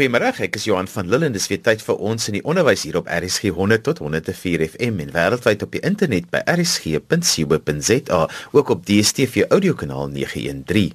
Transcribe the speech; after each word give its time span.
Goeiemôre, 0.00 0.30
ek 0.40 0.54
is 0.56 0.64
Johan 0.64 0.86
van 0.88 1.10
Lille 1.12 1.26
en 1.28 1.34
dis 1.34 1.46
weer 1.50 1.60
tyd 1.60 1.82
vir 1.84 1.98
ons 2.08 2.28
in 2.30 2.38
die 2.38 2.40
onderwys 2.48 2.86
hier 2.86 2.96
op 2.96 3.08
RSG 3.12 3.50
100 3.52 3.82
tot 3.84 3.98
104 4.00 4.62
FM 4.64 5.02
en 5.04 5.10
wêreldwyd 5.12 5.60
op 5.66 5.74
die 5.74 5.82
internet 5.84 6.30
by 6.32 6.40
rsg.co.za, 6.48 8.20
ook 8.56 8.72
op 8.72 8.86
DStv 8.88 9.44
audiokanaal 9.52 10.08
913. 10.14 10.94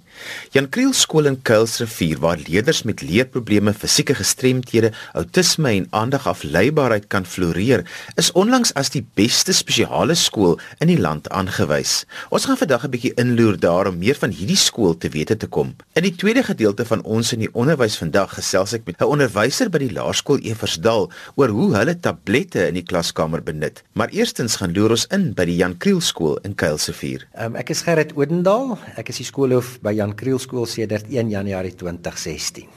Jan 0.55 0.69
Kriel 0.73 0.95
skool 0.97 1.29
in 1.29 1.37
Kuilsrivier 1.45 2.17
waar 2.23 2.41
leerders 2.47 2.81
met 2.89 3.03
leerprobleme, 3.05 3.75
fisieke 3.77 4.15
gestremthede, 4.17 4.89
outisme 5.13 5.75
en 5.75 5.85
aandagafleibaarheid 6.01 7.05
kan 7.13 7.29
floreer, 7.29 7.85
is 8.17 8.31
onlangs 8.33 8.73
as 8.73 8.89
die 8.89 9.03
beste 9.21 9.53
spesiale 9.53 10.17
skool 10.17 10.57
in 10.81 10.89
die 10.89 10.97
land 10.97 11.29
aangewys. 11.29 12.07
Ons 12.33 12.49
gaan 12.49 12.57
vandag 12.57 12.89
'n 12.89 12.93
bietjie 12.97 13.13
inloer 13.21 13.59
daar 13.59 13.93
om 13.93 14.01
meer 14.01 14.17
van 14.17 14.33
hierdie 14.33 14.57
skool 14.57 14.97
te 14.97 15.13
wete 15.13 15.37
te 15.37 15.45
kom. 15.45 15.75
In 15.93 16.09
die 16.09 16.15
tweede 16.15 16.41
gedeelte 16.41 16.85
van 16.85 17.03
ons 17.03 17.33
in 17.33 17.45
die 17.45 17.53
onderwys 17.53 18.01
vandag 18.01 18.33
gesels 18.33 18.73
ek 18.73 18.81
met 18.85 18.94
'n 18.99 19.05
onderwyser 19.05 19.69
by 19.69 19.79
die 19.83 19.91
laerskool 19.91 20.39
Eversdal 20.43 21.09
oor 21.35 21.49
hoe 21.49 21.69
hulle 21.75 21.95
tablette 21.99 22.67
in 22.67 22.79
die 22.79 22.85
klaskamer 22.85 23.43
benut. 23.43 23.83
Maar 23.93 24.09
eerstens 24.09 24.55
gaan 24.55 24.73
loer 24.73 24.95
ons 24.95 25.07
in 25.11 25.33
by 25.33 25.45
die 25.45 25.57
Jan 25.57 25.77
Kriel 25.77 26.01
skool 26.01 26.37
in 26.43 26.55
Kuilsrivier. 26.55 27.27
Um, 27.39 27.55
ek 27.55 27.69
is 27.69 27.81
Gerrit 27.81 28.15
Odendaal. 28.15 28.77
Ek 28.95 29.09
is 29.09 29.17
die 29.17 29.27
skoolhoof 29.27 29.79
by 29.81 29.95
Jan 29.95 30.15
Kriel 30.15 30.39
skool 30.39 30.65
sedert 30.65 31.05
1 31.09 31.29
Januarie 31.29 31.75
2016. 31.75 32.67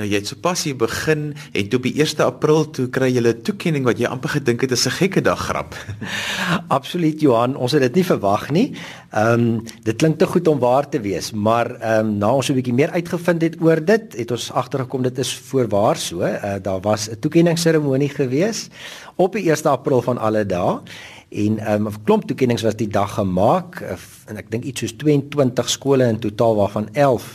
Nou 0.00 0.06
jy 0.08 0.16
het 0.22 0.30
sopas 0.30 0.62
hier 0.64 0.78
begin 0.80 1.34
en 1.36 1.66
toe 1.68 1.76
op 1.76 1.84
die 1.84 1.98
1 2.00 2.22
April 2.24 2.62
toe 2.72 2.86
kry 2.88 3.10
jy 3.12 3.20
'n 3.20 3.42
toekenning 3.44 3.84
wat 3.84 3.98
jy 4.00 4.08
amper 4.08 4.32
gedink 4.32 4.62
het 4.64 4.72
is 4.72 4.86
'n 4.86 4.96
gekke 4.96 5.20
dag 5.20 5.38
grap. 5.38 5.76
Absoluut 6.76 7.20
Johan, 7.20 7.56
ons 7.56 7.72
het 7.72 7.82
dit 7.82 7.94
nie 7.94 8.04
verwag 8.04 8.50
nie. 8.50 8.72
Ehm 9.12 9.40
um, 9.40 9.64
dit 9.84 9.96
klink 9.96 10.18
te 10.18 10.26
goed 10.26 10.48
om 10.48 10.58
waar 10.58 10.88
te 10.88 11.00
wees, 11.00 11.32
maar 11.32 11.76
ehm 11.80 12.06
um, 12.06 12.18
na 12.18 12.32
ons 12.32 12.48
'n 12.48 12.54
bietjie 12.54 12.72
meer 12.72 12.90
uitgevind 12.90 13.42
het 13.42 13.60
oor 13.60 13.84
dit, 13.84 14.16
het 14.16 14.30
ons 14.30 14.52
agtergekom 14.52 15.02
dit 15.02 15.18
is 15.18 15.34
voorwaar 15.36 15.96
so. 15.96 16.22
Uh, 16.22 16.54
daar 16.62 16.80
was 16.80 17.10
'n 17.10 17.18
toekenningsseremonie 17.20 18.08
gewees 18.08 18.68
op 19.16 19.32
die 19.32 19.50
1 19.50 19.64
April 19.64 20.02
van 20.02 20.18
alle 20.18 20.46
dae 20.46 20.80
en 21.28 21.58
ehm, 21.58 21.82
'n 21.82 21.86
um, 21.86 22.04
klomp 22.04 22.24
toekennings 22.24 22.62
was 22.62 22.76
die 22.76 22.88
dag 22.88 23.14
gemaak 23.14 23.80
uh, 23.80 23.94
en 24.30 24.38
ek 24.38 24.50
dink 24.52 24.66
iets 24.68 24.84
soos 24.84 24.94
22 25.00 25.70
skole 25.72 26.06
in 26.06 26.20
totaal 26.22 26.58
waarvan 26.60 26.86
11 26.94 27.30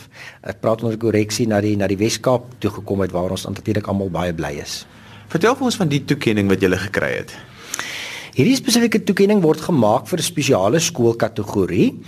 ek 0.52 0.60
praat 0.62 0.84
onder 0.84 0.96
korreksie 1.00 1.46
na 1.50 1.60
die 1.64 1.76
na 1.76 1.88
die 1.90 1.98
Weskaap 2.00 2.56
toe 2.62 2.72
gekom 2.78 3.04
het 3.04 3.12
waar 3.12 3.34
ons 3.36 3.46
natuurlik 3.48 3.88
almal 3.92 4.12
baie 4.12 4.32
bly 4.36 4.56
is. 4.62 4.84
Vertel 5.32 5.56
vir 5.58 5.68
ons 5.68 5.78
van 5.80 5.90
die 5.90 6.04
toekenning 6.08 6.48
wat 6.48 6.62
jy 6.62 6.70
gele 6.70 6.80
gekry 6.86 7.12
het. 7.18 7.34
Hierdie 8.36 8.56
spesifieke 8.56 9.02
toekenning 9.04 9.42
word 9.44 9.60
gemaak 9.64 10.08
vir 10.08 10.20
'n 10.20 10.30
spesiale 10.32 10.80
skoolkategorie. 10.80 12.00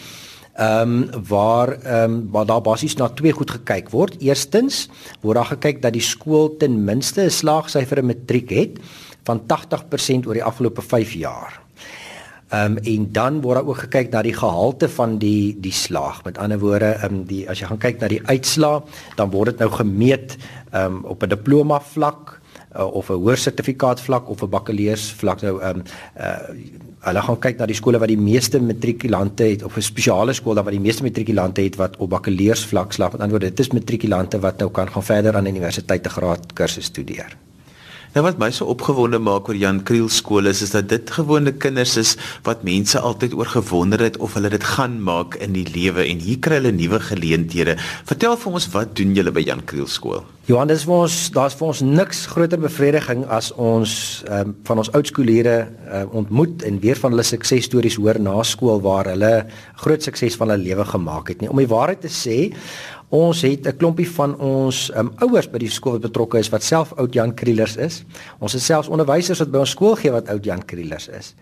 Ehm 0.59 0.93
um, 1.15 1.25
waar 1.29 1.77
ehm 1.79 2.05
um, 2.05 2.29
waar 2.33 2.47
daar 2.47 2.63
basies 2.63 2.97
na 2.97 3.09
twee 3.09 3.33
goed 3.33 3.51
gekyk 3.51 3.91
word. 3.91 4.17
Eerstens 4.21 4.89
word 5.21 5.37
daar 5.37 5.53
gekyk 5.57 5.83
dat 5.83 5.93
die 5.93 6.03
skool 6.03 6.57
ten 6.57 6.85
minste 6.85 7.23
'n 7.23 7.31
slaagsyfer 7.31 7.99
in 7.99 8.07
matriek 8.07 8.51
het 8.51 8.79
van 9.25 9.41
80% 9.47 10.27
oor 10.27 10.35
die 10.35 10.45
afgelope 10.45 10.83
5 10.83 11.13
jaar. 11.13 11.68
Ehm 12.49 12.77
um, 12.77 12.77
en 12.77 13.09
dan 13.13 13.41
word 13.41 13.59
daar 13.59 13.67
ook 13.67 13.77
gekyk 13.85 14.11
na 14.11 14.23
die 14.23 14.33
gehalte 14.33 14.89
van 14.89 15.19
die 15.19 15.57
die 15.61 15.73
slag. 15.73 16.25
Met 16.25 16.39
ander 16.39 16.59
woorde, 16.59 16.95
ehm 16.97 17.15
um, 17.15 17.25
die 17.29 17.49
as 17.49 17.61
jy 17.61 17.67
gaan 17.67 17.79
kyk 17.79 18.01
na 18.01 18.09
die 18.09 18.23
uitslaa, 18.25 18.83
dan 19.17 19.31
word 19.31 19.51
dit 19.51 19.59
nou 19.59 19.71
gemeet 19.71 20.37
ehm 20.71 20.85
um, 20.85 21.05
op 21.05 21.23
'n 21.23 21.29
diploma 21.29 21.81
vlak 21.81 22.41
uh, 22.77 22.85
of 22.95 23.11
'n 23.11 23.21
hoër 23.21 23.37
sertifikaat 23.37 24.01
vlak 24.01 24.29
of 24.29 24.43
'n 24.43 24.49
bakkaleurs 24.49 25.13
vlak 25.13 25.43
nou 25.43 25.61
ehm 25.61 25.77
um, 25.77 25.83
uh 26.17 26.87
hulle 27.09 27.23
gaan 27.23 27.39
kyk 27.39 27.59
na 27.59 27.67
die 27.67 27.77
skole 27.79 27.99
wat 27.99 28.09
die 28.09 28.19
meeste 28.19 28.61
matrikulante 28.61 29.45
het 29.45 29.63
of 29.63 29.77
'n 29.77 29.83
spesiale 29.83 30.33
skool 30.33 30.55
wat 30.55 30.71
die 30.71 30.81
meeste 30.81 31.03
matrikulante 31.03 31.61
het 31.61 31.77
wat 31.77 31.97
op 31.97 32.11
bakkaleurs 32.11 32.65
vlak 32.65 32.93
slaag. 32.93 33.13
Met 33.13 33.21
ander 33.21 33.39
woorde, 33.39 33.55
dit 33.55 33.61
is 33.61 33.73
matrikulante 33.73 34.41
wat 34.41 34.59
nou 34.59 34.71
kan 34.71 34.89
gaan 34.89 35.03
verder 35.03 35.37
aan 35.37 35.47
universiteit 35.47 36.03
te 36.03 36.11
graad 36.11 36.53
kursus 36.53 36.85
studeer. 36.85 37.48
Nou 38.15 38.23
wat 38.25 38.39
my 38.41 38.49
so 38.57 38.65
opgewonde 38.73 39.19
maak 39.21 39.51
oor 39.51 39.57
Jan 39.59 39.83
Kriel 39.85 40.07
skool 40.09 40.49
is 40.49 40.63
is 40.65 40.73
dat 40.73 40.87
dit 40.89 41.11
gewone 41.13 41.53
kinders 41.53 41.99
is 42.01 42.15
wat 42.47 42.63
mense 42.65 42.97
altyd 42.97 43.35
oor 43.37 43.51
gewonder 43.53 44.01
het 44.01 44.17
of 44.25 44.33
hulle 44.39 44.49
dit 44.55 44.65
gaan 44.65 44.97
maak 45.05 45.37
in 45.45 45.53
die 45.53 45.67
lewe 45.69 46.07
en 46.07 46.23
hier 46.25 46.41
kry 46.41 46.57
hulle 46.57 46.73
nuwe 46.73 47.03
geleenthede. 47.05 47.77
Vertel 48.09 48.39
vir 48.41 48.57
ons 48.61 48.69
wat 48.73 48.97
doen 48.97 49.13
julle 49.19 49.35
by 49.35 49.45
Jan 49.45 49.61
Kriel 49.69 49.91
skool? 49.93 50.25
Johannes 50.49 50.87
vir 50.89 51.03
ons 51.05 51.15
daar's 51.37 51.59
vir 51.61 51.69
ons 51.69 51.83
niks 51.85 52.23
groter 52.33 52.61
bevrediging 52.63 53.27
as 53.29 53.51
ons 53.61 53.93
um, 54.33 54.55
van 54.65 54.81
ons 54.81 54.89
oudskoolleerders 54.97 55.69
uh, 55.93 56.07
ontmoet 56.17 56.65
en 56.65 56.81
weer 56.81 56.97
van 56.97 57.13
hulle 57.13 57.27
suksesstories 57.29 57.99
hoor 58.01 58.17
na 58.25 58.39
skool 58.41 58.81
waar 58.81 59.13
hulle 59.13 59.35
groot 59.85 60.09
sukses 60.09 60.41
van 60.41 60.55
hulle 60.55 60.65
lewe 60.65 60.89
gemaak 60.89 61.35
het 61.35 61.45
nie. 61.45 61.53
Om 61.53 61.61
die 61.61 61.69
waarheid 61.69 62.01
te 62.07 62.13
sê, 62.13 62.39
Ons 63.09 63.41
het 63.43 63.67
'n 63.67 63.77
klompie 63.77 64.11
van 64.11 64.37
ons 64.39 64.91
um, 64.95 65.13
ouers 65.19 65.49
by 65.49 65.59
die 65.59 65.71
skool 65.71 65.93
wat 65.93 66.01
betrokke 66.01 66.39
is 66.39 66.51
wat 66.53 66.63
self 66.63 66.93
oud 66.93 67.15
Jan 67.15 67.35
Krielers 67.35 67.77
is. 67.77 68.05
Ons 68.39 68.53
het 68.53 68.63
selfs 68.63 68.89
onderwysers 68.89 69.39
wat 69.39 69.51
by 69.51 69.59
ons 69.59 69.71
skool 69.71 69.97
gee 69.97 70.11
wat 70.11 70.29
oud 70.29 70.45
Jan 70.45 70.65
Krielers 70.65 71.09
is. 71.09 71.35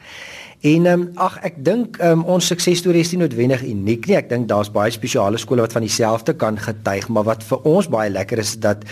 En 0.60 0.86
um, 0.86 1.10
ag 1.16 1.38
ek 1.42 1.64
dink 1.64 1.98
um, 2.00 2.24
ons 2.24 2.46
suksesstorie 2.46 3.00
is 3.00 3.10
nie 3.12 3.20
noodwendig 3.20 3.62
uniek 3.62 4.06
nie. 4.06 4.16
Ek 4.16 4.28
dink 4.28 4.48
daar's 4.48 4.70
baie 4.70 4.90
spesiale 4.90 5.38
skole 5.38 5.60
wat 5.60 5.72
van 5.72 5.82
dieselfde 5.82 6.34
kan 6.34 6.58
getuig, 6.58 7.08
maar 7.08 7.24
wat 7.24 7.42
vir 7.42 7.58
ons 7.64 7.88
baie 7.88 8.10
lekker 8.10 8.38
is 8.38 8.56
dat 8.56 8.84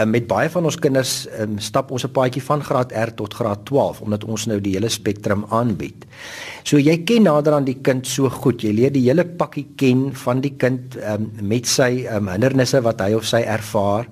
uh, 0.00 0.06
met 0.08 0.26
baie 0.26 0.50
van 0.50 0.64
ons 0.64 0.78
kinders 0.80 1.14
um, 1.40 1.58
stap 1.58 1.90
ons 1.90 2.04
'n 2.04 2.12
paadjie 2.16 2.42
van 2.42 2.62
graad 2.64 2.92
R 2.92 3.12
tot 3.14 3.34
graad 3.34 3.64
12 3.64 4.00
omdat 4.00 4.24
ons 4.24 4.46
nou 4.46 4.60
die 4.60 4.74
hele 4.76 4.88
spektrum 4.88 5.44
aanbied. 5.48 6.06
So 6.64 6.78
jy 6.78 7.04
ken 7.04 7.22
nader 7.22 7.52
aan 7.52 7.64
die 7.64 7.80
kind 7.82 8.06
so 8.06 8.28
goed. 8.28 8.62
Jy 8.62 8.72
leer 8.72 8.92
die 8.92 9.08
hele 9.08 9.24
pakkie 9.24 9.66
ken 9.76 10.14
van 10.14 10.40
die 10.40 10.56
kind 10.56 10.96
um, 10.96 11.30
met 11.42 11.66
sy 11.66 12.06
um, 12.10 12.28
hindernisse 12.28 12.80
wat 12.82 13.00
hy 13.00 13.14
of 13.14 13.26
sy 13.26 13.42
ervaar. 13.42 14.06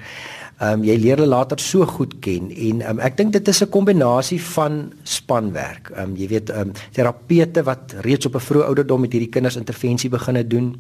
Ehm 0.59 0.81
um, 0.81 0.85
jy 0.85 0.97
leer 0.99 1.21
hulle 1.21 1.31
later 1.31 1.59
so 1.63 1.87
goed 1.87 2.17
ken 2.21 2.51
en 2.51 2.81
um, 2.91 2.99
ek 2.99 3.17
dink 3.17 3.33
dit 3.33 3.49
is 3.49 3.63
'n 3.63 3.71
kombinasie 3.71 4.41
van 4.41 4.93
spanwerk. 5.05 5.91
Ehm 5.95 6.11
um, 6.11 6.17
jy 6.17 6.29
weet 6.29 6.51
ehm 6.51 6.61
um, 6.61 6.73
terapeute 6.93 7.63
wat 7.63 7.95
reeds 8.03 8.27
op 8.27 8.35
'n 8.35 8.47
vroeë 8.49 8.67
ouderdom 8.67 9.01
met 9.01 9.13
hierdie 9.13 9.31
kinders 9.31 9.57
intervensie 9.57 10.11
begine 10.11 10.47
doen 10.47 10.75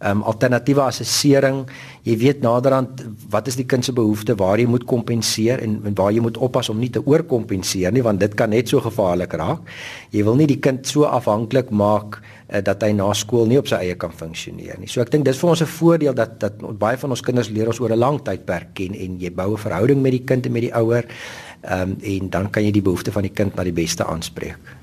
um, 0.00 0.22
alternatiewe 0.22 0.82
assessering. 0.84 1.62
Jy 2.06 2.16
weet 2.20 2.44
naderhand 2.44 3.02
wat 3.32 3.48
is 3.50 3.58
die 3.58 3.66
kind 3.68 3.84
se 3.84 3.94
behoefte, 3.96 4.36
waar 4.40 4.60
jy 4.60 4.66
moet 4.70 4.86
kompenseer 4.88 5.62
en, 5.64 5.78
en 5.86 5.96
waar 5.98 6.12
jy 6.14 6.22
moet 6.24 6.40
oppas 6.40 6.70
om 6.72 6.80
nie 6.80 6.90
te 6.92 7.02
oorkompenseer 7.04 7.92
nie 7.92 8.04
want 8.04 8.20
dit 8.22 8.34
kan 8.38 8.50
net 8.52 8.72
so 8.72 8.80
gevaarlik 8.84 9.36
raak. 9.40 9.66
Jy 10.14 10.24
wil 10.26 10.38
nie 10.40 10.48
die 10.50 10.60
kind 10.62 10.86
so 10.88 11.08
afhanklik 11.08 11.70
maak 11.70 12.20
uh, 12.20 12.62
dat 12.64 12.82
hy 12.86 12.92
na 12.96 13.10
skool 13.16 13.48
nie 13.50 13.60
op 13.60 13.68
sy 13.70 13.82
eie 13.84 13.98
kan 14.00 14.14
funksioneer 14.14 14.80
nie. 14.80 14.88
So 14.90 15.04
ek 15.04 15.12
dink 15.12 15.28
dis 15.28 15.40
vir 15.40 15.52
ons 15.52 15.62
'n 15.62 15.70
voordeel 15.76 16.16
dat 16.16 16.40
dat 16.40 16.58
baie 16.78 16.96
van 16.96 17.10
ons 17.10 17.22
kinders 17.22 17.50
leer 17.50 17.68
ons 17.68 17.80
oor 17.80 17.92
'n 17.92 17.98
lang 17.98 18.18
tydperk 18.24 18.74
ken 18.74 18.94
en 18.94 19.20
jy 19.20 19.30
bou 19.30 19.52
'n 19.52 19.64
verhouding 19.66 20.02
met 20.02 20.12
die 20.12 20.24
kind 20.24 20.46
en 20.46 20.52
met 20.52 20.62
die 20.62 20.74
ouer. 20.74 21.04
Ehm 21.62 21.90
um, 21.90 21.96
en 22.00 22.30
dan 22.30 22.50
kan 22.50 22.64
jy 22.64 22.72
die 22.72 22.82
behoefte 22.82 23.12
van 23.12 23.22
die 23.22 23.34
kind 23.34 23.54
na 23.54 23.62
die 23.64 23.72
beste 23.72 24.04
aanspreek. 24.04 24.80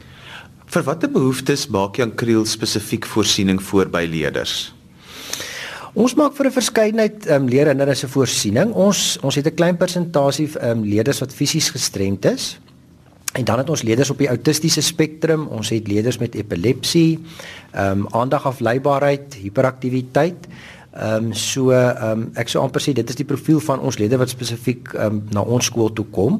Vir 0.68 0.84
watter 0.84 1.10
behoeftes 1.10 1.70
maak 1.72 1.96
Jan 1.96 2.16
Kriel 2.16 2.46
spesifiek 2.46 3.06
voorsiening 3.06 3.62
voor 3.64 3.88
by 3.90 4.06
leerders? 4.06 4.77
Ons 5.97 6.13
maak 6.13 6.35
vir 6.38 6.46
'n 6.46 6.53
verskeidenheid 6.53 7.25
ehm 7.25 7.41
um, 7.41 7.50
leerhindernisse 7.50 8.08
voorsiening. 8.08 8.69
Ons 8.74 9.18
ons 9.25 9.35
het 9.35 9.47
'n 9.47 9.56
klein 9.56 9.78
persentasie 9.78 10.46
ehm 10.53 10.78
um, 10.78 10.84
leerders 10.85 11.19
wat 11.19 11.34
fisies 11.34 11.69
gestremd 11.74 12.25
is. 12.25 12.59
En 13.34 13.44
dan 13.44 13.58
het 13.58 13.69
ons 13.69 13.81
leerders 13.81 14.09
op 14.09 14.18
die 14.18 14.28
autistiese 14.28 14.81
spektrum, 14.81 15.47
ons 15.47 15.69
het 15.69 15.88
leerders 15.88 16.18
met 16.18 16.36
epilepsie, 16.36 17.19
ehm 17.74 18.06
um, 18.06 18.07
aandagafleibaarheid, 18.13 19.34
hiperaktiwiteit. 19.41 20.47
Ehm 20.97 21.25
um, 21.25 21.34
so 21.34 21.69
ehm 21.69 22.09
um, 22.09 22.22
ek 22.41 22.50
sou 22.50 22.63
amper 22.63 22.81
sê 22.81 22.94
dit 22.97 23.09
is 23.12 23.18
die 23.19 23.25
profiel 23.28 23.59
van 23.62 23.84
ons 23.85 24.00
leerders 24.02 24.24
wat 24.24 24.31
spesifiek 24.34 24.96
ehm 24.96 25.19
um, 25.19 25.19
na 25.35 25.44
ons 25.46 25.69
skool 25.69 25.91
toe 25.94 26.06
kom. 26.16 26.40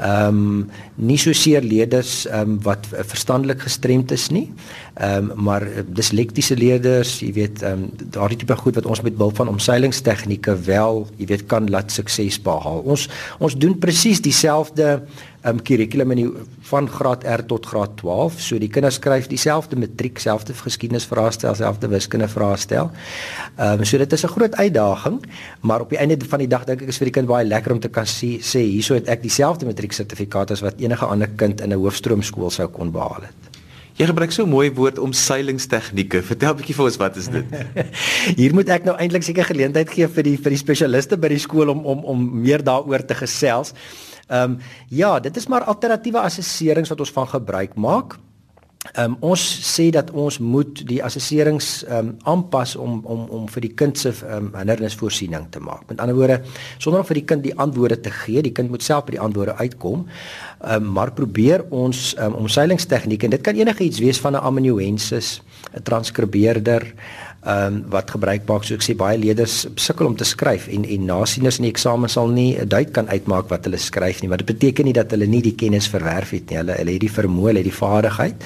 Ehm 0.00 0.38
um, 0.38 0.70
nie 0.96 1.18
so 1.20 1.36
seer 1.36 1.60
leerders 1.60 2.22
ehm 2.24 2.54
um, 2.54 2.58
wat 2.64 2.88
verstandelik 2.88 3.66
gestremd 3.66 4.14
is 4.16 4.30
nie. 4.32 4.46
Ehm 4.96 5.28
um, 5.28 5.44
maar 5.48 5.66
eh, 5.66 5.84
dislektiese 5.84 6.56
leerders, 6.56 7.18
jy 7.20 7.34
weet, 7.36 7.60
ehm 7.62 7.84
um, 7.84 8.08
daardie 8.16 8.40
tipe 8.40 8.56
goed 8.56 8.80
wat 8.80 8.88
ons 8.88 9.04
met 9.04 9.16
behulp 9.16 9.36
van 9.42 9.52
omseilingstegnieke 9.52 10.56
wel, 10.70 11.04
jy 11.20 11.28
weet, 11.34 11.44
kan 11.52 11.68
laat 11.68 11.92
sukses 11.92 12.40
behaal. 12.40 12.80
Ons 12.88 13.10
ons 13.44 13.60
doen 13.60 13.76
presies 13.78 14.24
dieselfde 14.24 15.02
um, 15.48 15.62
kurrikulum 15.62 16.14
in 16.14 16.20
die 16.20 16.28
van 16.70 16.88
graad 16.88 17.24
R 17.24 17.44
tot 17.46 17.66
graad 17.66 17.96
12. 18.00 18.40
So 18.40 18.58
die 18.58 18.70
kinders 18.72 18.98
skryf 19.00 19.28
dieselfde 19.30 19.78
matriek, 19.80 20.18
selfde 20.22 20.54
geskiedenisvraestel, 20.54 21.54
selfde 21.58 21.90
wiskunde 21.92 22.28
vraestel. 22.28 22.90
Ehm 23.56 23.80
um, 23.80 23.84
so 23.84 23.98
dit 23.98 24.12
is 24.12 24.24
'n 24.24 24.34
groot 24.36 24.54
uitdaging, 24.54 25.20
maar 25.60 25.80
op 25.80 25.90
die 25.90 25.98
einde 25.98 26.16
van 26.28 26.38
die 26.38 26.48
dag 26.48 26.64
dink 26.64 26.82
ek 26.82 26.88
is 26.88 26.98
vir 26.98 27.10
die 27.10 27.16
kind 27.20 27.28
baie 27.28 27.44
lekker 27.44 27.72
om 27.72 27.80
te 27.80 27.88
kan 27.88 28.06
sê, 28.06 28.38
sê 28.40 28.60
hierso 28.60 28.94
het 28.94 29.08
ek 29.08 29.22
dieselfde 29.22 29.66
matrieksertifikaat 29.66 30.50
as 30.50 30.60
wat 30.60 30.80
enige 30.80 31.04
ander 31.04 31.28
kind 31.28 31.60
in 31.60 31.72
'n 31.72 31.78
hoofstroomskool 31.78 32.50
sou 32.50 32.68
kon 32.68 32.92
behaal 32.92 33.22
het. 33.22 33.48
Jy 33.98 34.06
gebruik 34.06 34.30
so 34.30 34.44
'n 34.46 34.48
mooi 34.48 34.70
woord 34.70 34.98
om 34.98 35.12
seilingstegnieke. 35.12 36.22
Vertel 36.30 36.52
'n 36.52 36.56
bietjie 36.56 36.74
vir 36.74 36.84
ons 36.84 36.96
wat 36.96 37.16
is 37.16 37.26
dit? 37.26 37.44
Hier 38.40 38.54
moet 38.54 38.68
ek 38.68 38.84
nou 38.84 38.94
eintlik 38.94 39.22
seker 39.26 39.42
geleentheid 39.44 39.90
gee 39.90 40.06
vir 40.06 40.22
die 40.22 40.36
vir 40.38 40.54
die 40.54 40.62
spesialiste 40.62 41.18
by 41.18 41.28
die 41.28 41.42
skool 41.42 41.68
om 41.68 41.82
om 41.82 42.04
om 42.04 42.40
meer 42.42 42.62
daaroor 42.62 43.02
te 43.02 43.14
gesels. 43.18 43.74
Ehm 44.28 44.56
um, 44.56 44.58
ja, 44.88 45.20
dit 45.20 45.36
is 45.36 45.46
maar 45.46 45.64
alternatiewe 45.64 46.20
assesserings 46.20 46.88
wat 46.88 47.00
ons 47.00 47.12
van 47.12 47.28
gebruik 47.28 47.74
maak. 47.74 48.18
Um, 48.96 49.16
ons 49.26 49.42
sê 49.42 49.88
dat 49.92 50.08
ons 50.16 50.38
moet 50.38 50.80
die 50.88 51.00
assesserings 51.04 51.82
um, 51.92 52.12
aanpas 52.30 52.76
om 52.78 53.00
om 53.04 53.24
om 53.34 53.48
vir 53.50 53.66
die 53.66 53.72
kind 53.74 53.98
se 53.98 54.12
um, 54.30 54.52
hindernisvoorsiening 54.54 55.48
te 55.52 55.60
maak. 55.60 55.82
Met 55.90 56.00
ander 56.00 56.16
woorde, 56.16 56.38
sonder 56.78 57.02
om 57.02 57.08
vir 57.08 57.18
die 57.20 57.24
kind 57.26 57.44
die 57.44 57.56
antwoorde 57.58 57.98
te 58.00 58.12
gee, 58.22 58.42
die 58.42 58.54
kind 58.54 58.70
moet 58.70 58.86
self 58.86 59.04
by 59.08 59.16
die 59.16 59.20
antwoorde 59.24 59.58
uitkom. 59.58 60.06
Um, 60.62 60.88
maar 60.94 61.12
probeer 61.12 61.66
ons 61.74 62.14
um, 62.22 62.38
omseilingstegnieke 62.44 63.28
en 63.28 63.34
dit 63.36 63.44
kan 63.44 63.58
enigiets 63.58 64.00
wees 64.00 64.20
van 64.24 64.38
'n 64.38 64.46
amanuensis, 64.46 65.40
'n 65.74 65.82
transkribeerder, 65.82 66.86
ehm 66.86 67.27
um, 67.48 67.82
wat 67.92 68.10
gebruik 68.10 68.46
maak. 68.48 68.66
So 68.66 68.76
ek 68.76 68.84
sê 68.84 68.94
baie 68.98 69.18
leerders 69.20 69.66
sukkel 69.80 70.08
om 70.10 70.16
te 70.18 70.26
skryf 70.28 70.68
en 70.72 70.84
en 70.84 71.06
nasieners 71.08 71.60
in 71.60 71.68
die 71.68 71.72
eksamen 71.72 72.12
sal 72.12 72.28
nie 72.28 72.56
'n 72.58 72.68
duit 72.68 72.92
kan 72.92 73.08
uitmaak 73.08 73.48
wat 73.48 73.64
hulle 73.64 73.78
skryf 73.78 74.22
nie 74.22 74.28
maar 74.28 74.42
dit 74.42 74.50
beteken 74.52 74.84
nie 74.84 74.92
dat 74.92 75.10
hulle 75.10 75.26
nie 75.26 75.42
die 75.42 75.54
kennis 75.54 75.88
verwerf 75.88 76.30
het 76.30 76.50
nie. 76.50 76.58
Hulle 76.58 76.74
hulle 76.78 76.92
het 76.92 77.00
die 77.00 77.16
vermoë 77.18 77.48
hulle 77.48 77.62
het 77.62 77.70
die 77.70 77.80
vaardigheid 77.84 78.36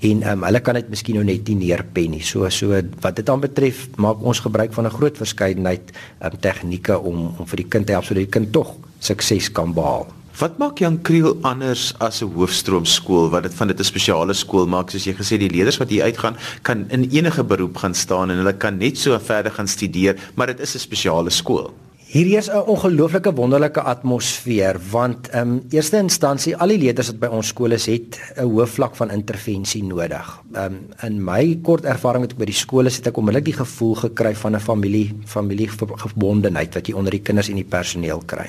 en 0.00 0.22
ehm 0.22 0.32
um, 0.32 0.44
hulle 0.44 0.60
kan 0.60 0.74
dit 0.74 0.90
miskien 0.90 1.16
nou 1.16 1.24
net 1.24 1.48
nie 1.48 1.56
neerpen 1.66 2.10
nie. 2.10 2.22
So 2.22 2.48
so 2.50 2.82
wat 3.00 3.16
dit 3.16 3.26
dan 3.26 3.40
betref 3.40 3.88
maak 3.96 4.22
ons 4.22 4.40
gebruik 4.40 4.72
van 4.72 4.86
'n 4.86 4.96
groot 4.98 5.16
verskeidenheid 5.16 5.92
ehm 6.20 6.32
um, 6.32 6.40
tegnieke 6.40 6.98
om 6.98 7.34
om 7.38 7.46
vir 7.46 7.56
die 7.56 7.68
kind 7.68 7.86
te 7.86 7.92
help 7.92 8.04
sodat 8.04 8.24
die 8.24 8.38
kind 8.40 8.52
tog 8.52 8.76
sukses 8.98 9.52
kan 9.52 9.74
behaal 9.74 10.23
Wat 10.34 10.56
maak 10.58 10.80
Jan 10.82 10.96
Kriel 11.06 11.36
anders 11.46 11.92
as 12.02 12.18
'n 12.20 12.32
hoofstroomskool 12.34 13.30
wat 13.30 13.42
dit 13.46 13.54
van 13.54 13.68
dit 13.68 13.78
'n 13.78 13.84
spesiale 13.84 14.34
skool 14.34 14.66
maak 14.66 14.90
soos 14.90 15.04
jy 15.06 15.14
gesê 15.14 15.38
die 15.38 15.50
leerders 15.50 15.78
wat 15.78 15.88
hier 15.90 16.02
uitgaan 16.02 16.36
kan 16.62 16.90
in 16.90 17.08
enige 17.10 17.44
beroep 17.44 17.76
gaan 17.76 17.94
staan 17.94 18.30
en 18.30 18.36
hulle 18.36 18.56
kan 18.56 18.76
net 18.76 18.98
so 18.98 19.18
verder 19.18 19.52
gaan 19.52 19.68
studeer 19.68 20.18
maar 20.34 20.46
dit 20.46 20.60
is 20.60 20.74
'n 20.74 20.78
spesiale 20.78 21.30
skool. 21.30 21.72
Hierdie 22.14 22.36
is 22.38 22.46
'n 22.46 22.62
ongelooflike 22.70 23.32
wonderlike 23.34 23.80
atmosfeer 23.80 24.78
want 24.90 25.28
in 25.34 25.40
um, 25.40 25.62
eerste 25.74 25.98
instansie 25.98 26.54
al 26.56 26.70
die 26.70 26.78
leerders 26.78 27.08
wat 27.10 27.18
by 27.18 27.26
ons 27.26 27.48
skole 27.50 27.74
is 27.74 27.86
het 27.90 28.20
'n 28.36 28.46
hoë 28.46 28.66
vlak 28.70 28.94
van 28.94 29.10
intervensie 29.10 29.82
nodig. 29.82 30.28
Um, 30.54 30.76
in 31.02 31.18
my 31.24 31.58
kort 31.62 31.84
ervaring 31.84 32.22
met 32.22 32.36
by 32.38 32.44
die 32.44 32.54
skole 32.54 32.88
het 32.88 33.06
ek 33.06 33.16
onmiddellik 33.18 33.44
die 33.44 33.58
gevoel 33.58 33.94
gekry 33.94 34.34
van 34.34 34.54
'n 34.54 34.60
familie 34.60 35.10
familiegebondenheid 35.26 36.74
wat 36.74 36.86
jy 36.86 36.94
onder 36.94 37.10
die 37.10 37.22
kinders 37.22 37.48
en 37.48 37.56
die 37.56 37.64
personeel 37.64 38.22
kry. 38.26 38.46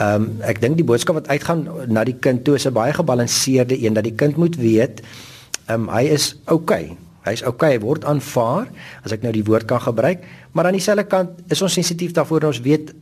Um, 0.00 0.40
ek 0.40 0.60
dink 0.60 0.76
die 0.76 0.84
boodskap 0.84 1.14
wat 1.16 1.28
uitgaan 1.28 1.68
na 1.88 2.02
die 2.04 2.16
kind 2.18 2.44
toe 2.44 2.54
is 2.54 2.64
'n 2.64 2.72
baie 2.72 2.92
gebalanseerde 2.92 3.76
een 3.76 3.92
dat 3.92 4.04
die 4.04 4.16
kind 4.16 4.36
moet 4.36 4.56
weet 4.56 5.02
um, 5.68 5.88
hy 5.88 6.04
is 6.08 6.36
oukei. 6.46 6.84
Okay. 6.84 7.05
Hy's 7.26 7.42
okay, 7.42 7.74
hy 7.74 7.80
word 7.82 8.06
aanvaar 8.06 8.68
as 9.04 9.12
ek 9.12 9.24
nou 9.26 9.32
die 9.34 9.44
woord 9.46 9.66
kan 9.66 9.82
gebruik, 9.82 10.22
maar 10.54 10.68
aan 10.68 10.78
dieselfde 10.78 11.04
kant 11.10 11.42
is 11.50 11.62
ons 11.62 11.74
sensitief 11.74 12.14
daarvoor 12.16 12.48
ons 12.52 12.62
weet 12.62 12.94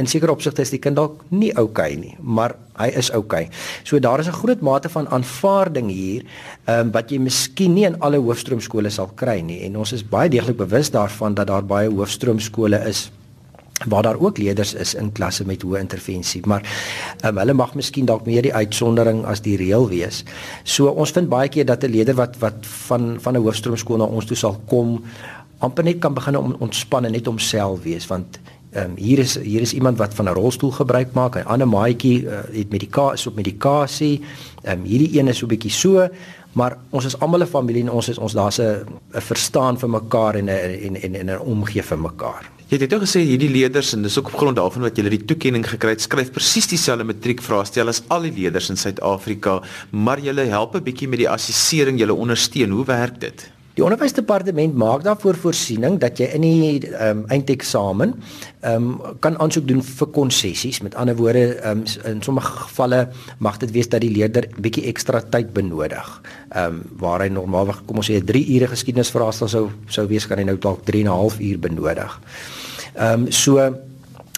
in 0.00 0.08
sekere 0.08 0.32
opsigte 0.32 0.62
is 0.64 0.70
die 0.72 0.80
kind 0.80 0.96
dalk 0.96 1.18
nie 1.28 1.50
okay 1.60 1.96
nie, 2.00 2.14
maar 2.20 2.54
hy 2.78 2.88
is 2.96 3.10
okay. 3.12 3.50
So 3.84 3.98
daar 4.00 4.20
is 4.20 4.28
'n 4.28 4.38
groot 4.40 4.60
mate 4.60 4.88
van 4.88 5.08
aanvaarding 5.08 5.90
hier, 5.90 6.22
ehm 6.66 6.80
um, 6.80 6.92
wat 6.92 7.10
jy 7.10 7.18
miskien 7.18 7.74
nie 7.74 7.84
in 7.84 8.00
alle 8.00 8.16
hoofstroomskole 8.16 8.90
sal 8.90 9.10
kry 9.14 9.40
nie 9.40 9.64
en 9.66 9.76
ons 9.76 9.92
is 9.92 10.02
baie 10.02 10.28
deeglik 10.28 10.56
bewus 10.56 10.90
daarvan 10.90 11.34
dat 11.34 11.46
daar 11.46 11.64
baie 11.64 11.90
hoofstroomskole 11.90 12.88
is 12.88 13.10
waar 13.86 14.02
daar 14.02 14.20
ook 14.20 14.38
leerders 14.38 14.74
is 14.74 14.94
in 14.94 15.12
klasse 15.12 15.44
met 15.46 15.62
hoë 15.62 15.80
intervensie, 15.80 16.42
maar 16.46 16.62
um, 17.24 17.38
hulle 17.38 17.54
mag 17.54 17.74
miskien 17.74 18.06
dalk 18.06 18.26
meer 18.26 18.42
die 18.42 18.54
uitsondering 18.54 19.24
as 19.24 19.40
die 19.40 19.56
reël 19.56 19.88
wees. 19.88 20.24
So 20.64 20.88
ons 20.88 21.10
vind 21.10 21.28
baie 21.28 21.48
keer 21.48 21.66
dat 21.66 21.84
'n 21.84 21.90
leerder 21.90 22.14
wat 22.14 22.38
wat 22.38 22.66
van 22.88 23.16
van 23.20 23.36
'n 23.36 23.42
hoofstroomskool 23.42 23.96
na 23.96 24.04
ons 24.04 24.26
toe 24.26 24.36
sal 24.36 24.60
kom, 24.66 25.02
amper 25.58 25.84
net 25.84 25.98
kan 25.98 26.14
begin 26.14 26.36
om 26.36 26.56
ontspan 26.58 27.04
en 27.04 27.12
net 27.12 27.26
homself 27.26 27.82
wees 27.82 28.06
want 28.06 28.38
ehm 28.72 28.90
um, 28.90 28.96
hier 28.96 29.18
is 29.18 29.36
hier 29.36 29.60
is 29.60 29.74
iemand 29.76 29.98
wat 29.98 30.14
van 30.14 30.28
'n 30.28 30.34
rolstoel 30.34 30.70
gebruik 30.70 31.12
maak, 31.12 31.36
'n 31.36 31.44
ander 31.44 31.68
maatjie 31.68 32.24
uh, 32.24 32.40
het 32.52 32.70
medikasie 32.70 33.12
is 33.12 33.26
op 33.26 33.34
medikasie. 33.34 34.20
Ehm 34.62 34.78
um, 34.78 34.84
hierdie 34.84 35.18
een 35.18 35.28
is 35.28 35.38
so 35.38 35.46
bietjie 35.46 35.70
so, 35.70 36.08
maar 36.52 36.78
ons 36.90 37.04
is 37.04 37.18
almal 37.20 37.42
'n 37.42 37.46
familie 37.46 37.82
en 37.82 37.90
ons 37.90 38.08
is 38.08 38.18
ons 38.18 38.32
daar's 38.32 38.58
'n 38.58 38.84
'n 39.14 39.20
verstaan 39.20 39.78
vir 39.78 39.90
mekaar 39.90 40.34
en 40.34 40.44
'n 40.44 40.96
en 40.96 41.14
en 41.14 41.30
'n 41.30 41.38
omgee 41.38 41.82
vir 41.82 41.98
mekaar. 41.98 42.50
Jy 42.72 42.78
het 42.80 42.94
ook 42.96 43.02
gesê 43.04 43.20
hierdie 43.20 43.50
leerders 43.52 43.90
en 43.92 44.06
dis 44.06 44.14
ook 44.16 44.30
op 44.30 44.36
grond 44.40 44.56
daarvan 44.56 44.86
wat 44.86 44.96
jy 44.96 45.10
die 45.12 45.18
toekenning 45.28 45.66
gekry 45.68 45.92
het, 45.92 46.06
skryf 46.06 46.30
presies 46.32 46.70
dieselfde 46.70 47.04
matriekvraestel 47.04 47.92
as 47.92 48.00
al 48.08 48.24
die 48.24 48.32
leerders 48.32 48.70
in 48.72 48.80
Suid-Afrika, 48.80 49.58
maar 49.92 50.22
jy 50.24 50.32
help 50.48 50.76
'n 50.76 50.82
bietjie 50.86 51.08
met 51.08 51.20
die 51.20 51.28
assessering, 51.28 52.00
jy 52.00 52.08
ondersteun. 52.08 52.72
Hoe 52.72 52.86
werk 52.86 53.20
dit? 53.20 53.50
Die 53.74 53.84
onderwysdepartement 53.84 54.74
maak 54.76 55.02
daarvoor 55.04 55.36
voorsiening 55.36 55.98
dat 56.00 56.18
jy 56.18 56.26
in 56.36 56.40
die 56.40 56.88
um, 56.92 57.22
eindeksamen 57.28 58.14
um, 58.68 59.00
kan 59.20 59.38
aansoek 59.40 59.68
doen 59.68 59.80
vir 59.82 60.08
konsessies. 60.12 60.82
Met 60.84 60.94
ander 60.94 61.16
woorde, 61.16 61.56
um, 61.68 61.84
in 62.04 62.20
sommige 62.22 62.52
gevalle 62.52 63.08
mag 63.38 63.56
dit 63.62 63.70
wees 63.70 63.88
dat 63.88 64.00
die 64.00 64.12
leerder 64.12 64.48
bietjie 64.56 64.84
ekstra 64.92 65.20
tyd 65.20 65.52
benodig. 65.52 66.20
Ehm 66.52 66.64
um, 66.64 66.82
waar 67.00 67.20
hy 67.20 67.28
normaalweg 67.28 67.84
kom 67.86 67.96
ons 67.96 68.10
sê 68.10 68.20
'n 68.20 68.26
3 68.26 68.44
ure 68.56 68.66
geskiedenisvraestel 68.66 69.48
sou 69.48 69.70
sou 69.88 70.06
wees 70.06 70.26
kan 70.26 70.38
hy 70.38 70.44
nou 70.44 70.58
dalk 70.58 70.84
3 70.84 71.00
en 71.00 71.08
'n 71.08 71.16
half 71.16 71.40
uur 71.40 71.58
benodig. 71.58 72.20
Ehm 72.94 73.26
um, 73.26 73.32
so 73.32 73.72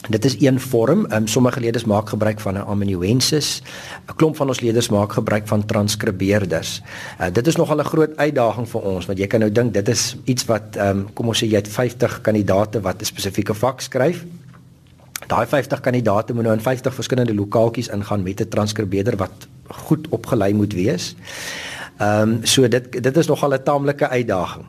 dit 0.08 0.24
is 0.24 0.36
een 0.40 0.60
vorm. 0.60 1.06
Um, 1.12 1.26
sommige 1.26 1.60
leerders 1.60 1.84
maak 1.84 2.08
gebruik 2.08 2.40
van 2.40 2.54
'n 2.54 2.66
amanuensis. 2.66 3.62
'n 4.06 4.14
Klomp 4.16 4.36
van 4.36 4.48
ons 4.48 4.60
leerders 4.60 4.88
maak 4.88 5.12
gebruik 5.12 5.46
van 5.46 5.66
transkribeerders. 5.66 6.82
Uh, 7.20 7.26
dit 7.32 7.46
is 7.46 7.56
nogal 7.56 7.78
'n 7.78 7.84
groot 7.84 8.16
uitdaging 8.16 8.68
vir 8.68 8.80
ons 8.80 9.06
want 9.06 9.18
jy 9.18 9.26
kan 9.26 9.40
nou 9.40 9.52
dink 9.52 9.72
dit 9.74 9.88
is 9.88 10.16
iets 10.24 10.44
wat 10.44 10.76
um, 10.76 11.12
kom 11.12 11.28
ons 11.28 11.42
sê 11.42 11.46
jy 11.46 11.56
het 11.56 11.68
50 11.68 12.20
kandidaate 12.20 12.80
wat 12.80 13.00
'n 13.00 13.04
spesifieke 13.04 13.54
vak 13.54 13.80
skryf. 13.80 14.24
Daai 15.26 15.46
50 15.46 15.80
kandidaate 15.80 16.34
moet 16.34 16.44
nou 16.44 16.54
in 16.54 16.60
50 16.60 16.94
verskillende 16.94 17.34
lokaaltjies 17.34 17.88
ingaan 17.88 18.22
met 18.22 18.40
'n 18.40 18.48
transkribeerder 18.48 19.16
wat 19.16 19.48
goed 19.68 20.08
opgelei 20.08 20.52
moet 20.54 20.72
wees. 20.72 21.16
Ehm 21.96 22.28
um, 22.28 22.38
so 22.42 22.68
dit 22.68 23.02
dit 23.02 23.16
is 23.16 23.26
nogal 23.26 23.54
'n 23.54 23.62
taamlike 23.62 24.08
uitdaging. 24.08 24.64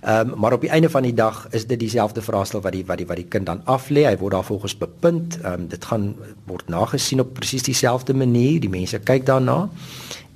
Ehm 0.00 0.30
um, 0.30 0.38
maar 0.38 0.52
op 0.52 0.60
die 0.60 0.70
einde 0.70 0.90
van 0.90 1.02
die 1.02 1.14
dag 1.14 1.46
is 1.50 1.66
dit 1.66 1.80
dieselfde 1.80 2.22
vraestel 2.22 2.60
wat 2.60 2.72
die 2.72 2.86
wat 2.86 2.96
die 2.96 3.06
wat 3.06 3.16
die 3.16 3.28
kind 3.28 3.46
dan 3.46 3.60
af 3.64 3.88
lê. 3.88 4.04
Hy 4.04 4.16
word 4.16 4.32
daar 4.32 4.44
volgens 4.44 4.76
bepunt. 4.78 5.40
Ehm 5.40 5.52
um, 5.52 5.68
dit 5.68 5.84
gaan 5.84 6.16
word 6.44 6.68
nagesien 6.68 7.20
op 7.20 7.32
presies 7.32 7.62
dieselfde 7.62 8.14
manier. 8.14 8.60
Die 8.60 8.70
mense 8.70 8.98
kyk 8.98 9.26
daarna. 9.26 9.68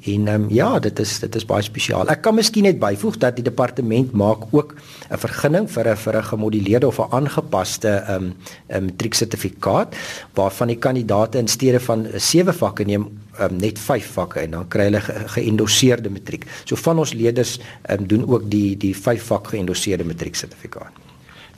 En 0.00 0.28
ehm 0.28 0.42
um, 0.42 0.46
ja, 0.48 0.78
dit 0.78 0.98
is 0.98 1.18
dit 1.18 1.34
is 1.34 1.44
baie 1.44 1.62
spesiaal. 1.62 2.08
Ek 2.08 2.22
kan 2.24 2.34
miskien 2.34 2.64
net 2.64 2.78
byvoeg 2.80 3.18
dat 3.20 3.36
die 3.36 3.44
departement 3.44 4.12
maak 4.12 4.46
ook 4.50 4.74
'n 5.10 5.18
vergunning 5.18 5.70
vir 5.70 5.88
'n 5.88 5.96
vir 5.96 6.16
'n 6.16 6.24
gemoduleerde 6.24 6.86
of 6.86 6.98
'n 6.98 7.12
aangepaste 7.12 7.88
ehm 7.88 8.32
um, 8.68 8.84
matrieksertifikaat 8.84 9.96
waarvan 10.34 10.68
die 10.68 10.78
kandidaate 10.78 11.38
in 11.38 11.48
steede 11.48 11.80
van 11.80 12.06
7 12.14 12.54
vakke 12.54 12.84
neem 12.84 13.08
um, 13.40 13.56
net 13.56 13.78
5 13.78 14.06
vakke 14.06 14.40
en 14.40 14.50
dan 14.50 14.68
kry 14.68 14.84
hulle 14.84 15.00
geëndosseerde 15.26 16.08
ge 16.08 16.14
matriek. 16.14 16.46
So 16.64 16.76
van 16.76 16.98
ons 16.98 17.12
leerders 17.12 17.60
um, 17.90 18.06
doen 18.06 18.28
ook 18.28 18.50
die 18.50 18.76
die 18.76 18.96
5 18.96 19.22
vak 19.22 19.46
geëndosseerde 19.46 20.04
matrieksertifikaat. 20.04 21.09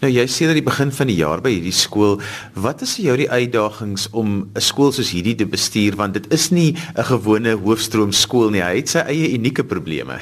Nou 0.02 0.08
jy 0.10 0.25
sê 0.26 0.49
dat 0.50 0.56
die 0.58 0.66
begin 0.66 0.90
van 0.90 1.06
die 1.06 1.14
jaar 1.20 1.38
by 1.38 1.52
hierdie 1.52 1.75
skool, 1.78 2.16
wat 2.58 2.81
is 2.82 2.96
vir 2.99 3.04
jou 3.04 3.14
die 3.20 3.28
uitdagings 3.31 4.08
om 4.10 4.50
'n 4.50 4.60
skool 4.60 4.90
soos 4.90 5.12
hierdie 5.14 5.37
te 5.38 5.46
bestuur 5.46 5.94
want 5.94 6.14
dit 6.14 6.26
is 6.34 6.50
nie 6.50 6.74
'n 6.74 7.05
gewone 7.06 7.55
hoofstroom 7.55 8.10
skool 8.10 8.50
nie. 8.50 8.62
Hy 8.62 8.77
het 8.77 8.88
sy 8.88 8.98
eie 8.98 9.38
unieke 9.38 9.62
probleme. 9.62 10.19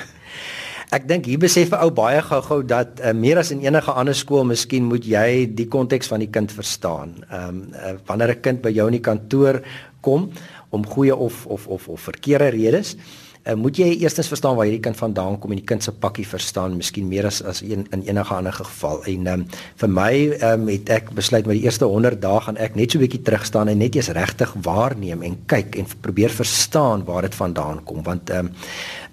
Ek 0.92 1.08
dink 1.08 1.24
hier 1.24 1.38
besef 1.38 1.72
'n 1.72 1.80
ou 1.80 1.90
baie 1.90 2.20
gou-gou 2.20 2.62
dat 2.62 3.00
uh, 3.00 3.12
meer 3.12 3.38
as 3.38 3.52
in 3.52 3.64
enige 3.64 3.92
ander 3.92 4.14
skool, 4.14 4.44
miskien 4.44 4.84
moet 4.84 5.04
jy 5.04 5.48
die 5.54 5.66
konteks 5.66 6.08
van 6.08 6.20
die 6.20 6.30
kind 6.30 6.52
verstaan. 6.52 7.24
Ehm 7.30 7.48
um, 7.48 7.72
uh, 7.72 7.96
wanneer 8.06 8.36
'n 8.36 8.40
kind 8.40 8.60
by 8.60 8.70
jou 8.70 8.86
in 8.86 9.00
die 9.00 9.08
kantoor 9.10 9.62
kom 10.02 10.30
om 10.70 10.86
goeie 10.86 11.16
of 11.16 11.46
of 11.46 11.66
of 11.66 11.88
of 11.88 12.00
verkeerde 12.00 12.50
redes, 12.50 12.96
uh, 13.46 13.54
moet 13.54 13.76
jy 13.76 13.88
eerstens 14.00 14.28
verstaan 14.28 14.56
waar 14.56 14.68
hierdie 14.68 14.82
kind 14.84 14.96
vandaan 14.96 15.38
kom 15.40 15.54
en 15.54 15.60
die 15.60 15.66
kind 15.66 15.84
se 15.84 15.92
pakkie 15.92 16.26
verstaan, 16.28 16.76
miskien 16.76 17.08
meer 17.08 17.26
as 17.26 17.40
as 17.42 17.62
een, 17.62 17.86
in 17.94 18.04
enige 18.06 18.34
ander 18.34 18.52
geval. 18.52 19.02
En 19.10 19.26
um, 19.34 19.44
vir 19.82 19.92
my 19.96 20.12
um, 20.50 20.68
het 20.68 20.92
ek 21.00 21.10
besluit 21.16 21.46
met 21.48 21.58
die 21.58 21.64
eerste 21.64 21.88
100 21.88 22.20
dae 22.22 22.40
gaan 22.46 22.60
ek 22.60 22.78
net 22.78 22.92
so 22.92 22.98
'n 22.98 23.06
bietjie 23.06 23.22
terug 23.22 23.46
staan 23.46 23.68
en 23.68 23.78
net 23.78 23.94
eers 23.94 24.12
regtig 24.16 24.54
waarneem 24.62 25.22
en 25.22 25.38
kyk 25.46 25.76
en 25.76 25.86
probeer 26.00 26.30
verstaan 26.30 27.04
waar 27.04 27.22
dit 27.22 27.34
vandaan 27.34 27.84
kom 27.84 28.02
want 28.02 28.30
ehm 28.30 28.46
um, 28.46 28.52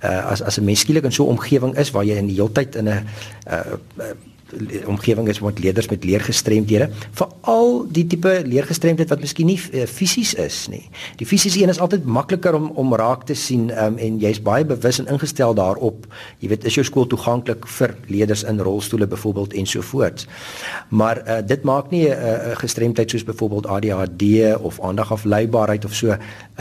uh, 0.03 0.31
as 0.31 0.41
as 0.41 0.57
'n 0.57 0.65
mens 0.65 0.79
skielik 0.79 1.03
in 1.03 1.11
so 1.11 1.23
'n 1.23 1.37
omgewing 1.37 1.77
is 1.77 1.91
waar 1.91 2.05
jy 2.05 2.17
in 2.17 2.27
die 2.27 2.35
heeltyd 2.35 2.75
in 2.75 2.89
'n 2.89 3.07
uh, 3.47 3.75
uh, 3.97 4.13
omgewing 4.87 5.27
is 5.27 5.39
met 5.39 5.59
leerders 5.59 5.89
met 5.91 6.03
leergestremdhede 6.03 6.89
veral 7.11 7.85
die 7.91 8.05
tipe 8.07 8.41
leergestremdheid 8.45 9.09
wat 9.09 9.19
miskien 9.23 9.49
nie 9.49 9.57
uh, 9.59 9.85
fisies 9.89 10.33
is 10.39 10.59
nie. 10.71 10.83
Die 11.19 11.27
fisiese 11.27 11.61
een 11.61 11.71
is 11.73 11.81
altyd 11.83 12.05
makliker 12.05 12.55
om 12.55 12.69
om 12.79 12.95
raak 12.95 13.25
te 13.27 13.35
sien 13.35 13.69
um, 13.71 13.97
en 13.97 14.19
jy's 14.21 14.39
baie 14.43 14.65
bewus 14.65 14.99
en 15.01 15.09
ingestel 15.11 15.55
daarop. 15.57 16.07
Jy 16.39 16.51
weet 16.53 16.67
is 16.69 16.77
jou 16.77 16.85
skool 16.87 17.07
toeganklik 17.11 17.67
vir 17.77 17.95
leerders 18.07 18.43
in 18.47 18.61
rolstoele 18.63 19.07
byvoorbeeld 19.07 19.53
en 19.53 19.67
so 19.67 19.81
voort. 19.81 20.25
Maar 20.89 21.21
uh, 21.23 21.39
dit 21.45 21.63
maak 21.63 21.91
nie 21.91 22.07
'n 22.07 22.15
uh, 22.15 22.55
gestremdheid 22.61 23.09
soos 23.09 23.23
byvoorbeeld 23.23 23.67
ADHD 23.67 24.55
of 24.61 24.79
aandagafleibaarheid 24.81 25.85
of 25.85 25.93
so 25.93 26.07
uh, 26.07 26.17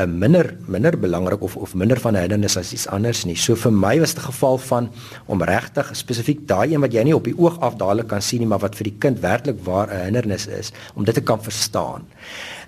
minder 0.07 0.57
minder 0.66 0.99
belangrik 0.99 1.43
of 1.43 1.57
of 1.57 1.75
minder 1.75 2.00
van 2.00 2.14
'n 2.14 2.21
hindernis 2.21 2.57
as 2.57 2.73
iets 2.73 2.88
anders 2.88 3.25
nie. 3.25 3.37
So 3.37 3.55
vir 3.55 3.73
my 3.73 3.99
was 4.00 4.14
dit 4.14 4.23
'n 4.23 4.26
geval 4.26 4.59
van 4.59 4.90
om 5.26 5.43
regtig 5.43 5.90
spesifiek 5.93 6.47
daai 6.49 6.75
een 6.75 6.81
wat 6.81 6.93
jy 6.93 7.02
nie 7.02 7.14
op 7.14 7.25
die 7.25 7.38
oog 7.38 7.61
af 7.61 7.75
dadelik 7.78 8.09
kan 8.09 8.23
sien 8.23 8.40
nie, 8.40 8.49
maar 8.49 8.62
wat 8.64 8.75
vir 8.75 8.85
die 8.85 8.99
kind 8.99 9.21
werklik 9.21 9.64
waar 9.64 9.88
'n 9.88 10.04
hindernis 10.04 10.47
is 10.47 10.73
om 10.95 11.04
dit 11.04 11.14
te 11.14 11.21
kan 11.21 11.42
verstaan. 11.42 12.02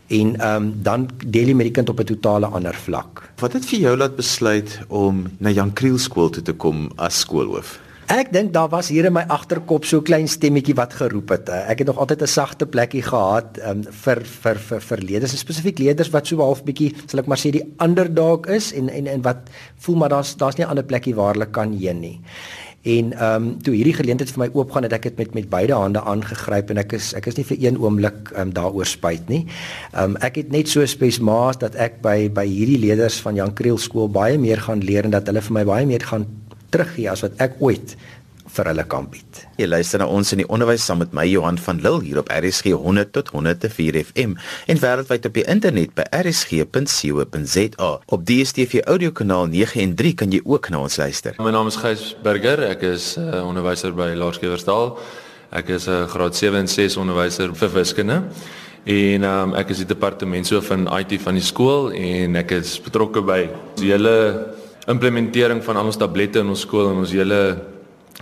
en 0.08 0.40
ehm 0.40 0.62
um, 0.62 0.72
dan 0.82 1.08
deel 1.26 1.50
jy 1.52 1.54
met 1.54 1.68
die 1.68 1.74
kind 1.76 1.88
op 1.88 2.00
'n 2.00 2.04
totale 2.04 2.46
ander 2.46 2.74
vlak. 2.74 3.22
Wat 3.38 3.52
het 3.52 3.64
vir 3.64 3.78
jou 3.78 3.96
laat 3.96 4.16
besluit 4.16 4.80
om 4.88 5.26
na 5.38 5.50
Jan 5.50 5.72
Kriel 5.72 5.98
skool 5.98 6.30
toe 6.30 6.42
te 6.42 6.52
kom 6.52 6.90
as 6.96 7.18
skoolhoof? 7.18 7.80
Ek 8.08 8.32
dink 8.32 8.52
daar 8.52 8.68
was 8.68 8.88
hier 8.88 9.04
in 9.04 9.12
my 9.12 9.24
agterkop 9.28 9.84
so 9.84 10.00
klein 10.00 10.28
stemmetjie 10.28 10.74
wat 10.74 10.94
geroep 10.96 11.28
het. 11.28 11.48
Eh, 11.48 11.70
ek 11.70 11.78
het 11.78 11.86
nog 11.86 11.98
altyd 11.98 12.22
'n 12.22 12.26
sagte 12.26 12.66
plekkie 12.66 13.02
gehad 13.02 13.58
um, 13.60 13.82
vir 13.84 14.24
vir 14.24 14.56
vir 14.56 14.80
vir 14.80 14.98
leerders, 14.98 15.38
spesifiek 15.38 15.78
leerders 15.78 16.10
wat 16.10 16.26
so 16.26 16.36
half 16.36 16.64
bietjie, 16.64 16.94
sal 17.06 17.20
ek 17.20 17.26
maar 17.26 17.36
sê, 17.36 17.50
die 17.50 17.74
underdog 17.78 18.46
is 18.46 18.72
en 18.72 18.88
en 18.88 19.06
en 19.06 19.22
wat 19.22 19.36
voel 19.76 19.96
maar 19.96 20.08
daar's 20.08 20.36
daar's 20.36 20.56
nie 20.56 20.64
'n 20.64 20.70
ander 20.70 20.84
plekkie 20.84 21.14
waar 21.14 21.32
hulle 21.34 21.50
kan 21.50 21.72
heen 21.72 22.00
nie. 22.00 22.20
En 22.82 23.12
ehm 23.12 23.35
um, 23.35 23.47
toe 23.62 23.75
hierdie 23.75 23.94
geleentheid 23.97 24.30
vir 24.30 24.44
my 24.44 24.49
oopgaan 24.54 24.87
het 24.87 24.92
ek 24.94 25.08
dit 25.08 25.16
met 25.18 25.35
met 25.35 25.49
beide 25.50 25.75
hande 25.75 26.00
aangegryp 26.00 26.70
en 26.70 26.78
ek 26.78 26.92
is 26.99 27.11
ek 27.18 27.26
is 27.26 27.37
nie 27.37 27.44
vir 27.44 27.58
een 27.64 27.78
oomblik 27.82 28.30
ehm 28.32 28.49
um, 28.49 28.52
daaroor 28.54 28.87
spyt 28.87 29.28
nie. 29.28 29.47
Ehm 29.92 30.14
um, 30.14 30.16
ek 30.23 30.38
het 30.42 30.52
net 30.54 30.70
so 30.70 30.87
spesmaas 30.87 31.58
dat 31.58 31.75
ek 31.75 31.99
by 32.02 32.30
by 32.30 32.47
hierdie 32.47 32.78
leerders 32.78 33.18
van 33.25 33.35
Jan 33.35 33.54
Kriel 33.54 33.78
skool 33.78 34.08
baie 34.08 34.38
meer 34.38 34.62
gaan 34.62 34.80
leer 34.80 35.04
en 35.04 35.11
dat 35.11 35.26
hulle 35.26 35.42
vir 35.42 35.58
my 35.58 35.64
baie 35.64 35.87
meer 35.87 36.06
gaan 36.06 36.26
teruggee 36.70 37.11
as 37.11 37.25
wat 37.26 37.35
ek 37.42 37.58
ooit 37.58 37.97
vir 38.58 38.70
hulle 38.72 38.84
kan 38.90 39.06
bied. 39.10 39.42
Jy 39.58 39.68
luister 39.68 40.02
na 40.02 40.08
ons 40.10 40.32
in 40.34 40.42
die 40.42 40.48
onderwys 40.50 40.84
saam 40.86 41.00
met 41.02 41.14
my 41.16 41.24
Johan 41.28 41.58
van 41.62 41.80
Lille 41.84 42.02
hier 42.06 42.20
op 42.22 42.30
RSG 42.32 42.74
100 42.74 43.12
tot 43.14 43.30
104 43.34 44.00
FM 44.02 44.34
en 44.66 44.82
wêreldwyd 44.82 45.28
op 45.30 45.38
die 45.38 45.46
internet 45.46 45.94
by 45.98 46.06
rsg.co.za. 46.20 47.90
Op 48.06 48.26
DStv 48.28 48.82
audiokanaal 48.90 49.50
913 49.54 50.18
kan 50.18 50.34
jy 50.34 50.42
ook 50.44 50.70
na 50.74 50.82
ons 50.86 50.98
luister. 51.00 51.38
My 51.42 51.54
naam 51.54 51.70
is 51.70 51.78
Gys 51.78 52.12
Burger, 52.24 52.64
ek 52.70 52.82
is 52.82 53.16
'n 53.16 53.30
uh, 53.30 53.46
onderwyser 53.46 53.94
by 53.94 54.14
Laerskoolverstal. 54.18 54.98
Ek 55.50 55.68
is 55.68 55.86
'n 55.86 56.04
uh, 56.04 56.08
graad 56.08 56.36
7 56.36 56.58
en 56.58 56.68
6 56.68 56.96
onderwyser 56.96 57.54
vir 57.54 57.70
wiskunde. 57.72 58.22
En 58.84 59.24
um, 59.24 59.54
ek 59.54 59.68
is 59.70 59.82
die 59.84 59.90
departementshoof 59.94 60.66
van 60.66 60.88
IT 60.98 61.20
van 61.20 61.34
die 61.34 61.44
skool 61.44 61.90
en 61.92 62.36
ek 62.36 62.50
is 62.50 62.80
betrokke 62.80 63.20
by 63.20 63.48
die 63.76 63.90
hele 63.92 64.54
implementering 64.88 65.60
van 65.64 65.76
al 65.76 65.90
ons 65.90 65.98
tablette 66.00 66.40
in 66.40 66.48
ons 66.48 66.60
skool 66.64 66.90
en 66.90 67.02
ons 67.02 67.12
hele 67.12 67.40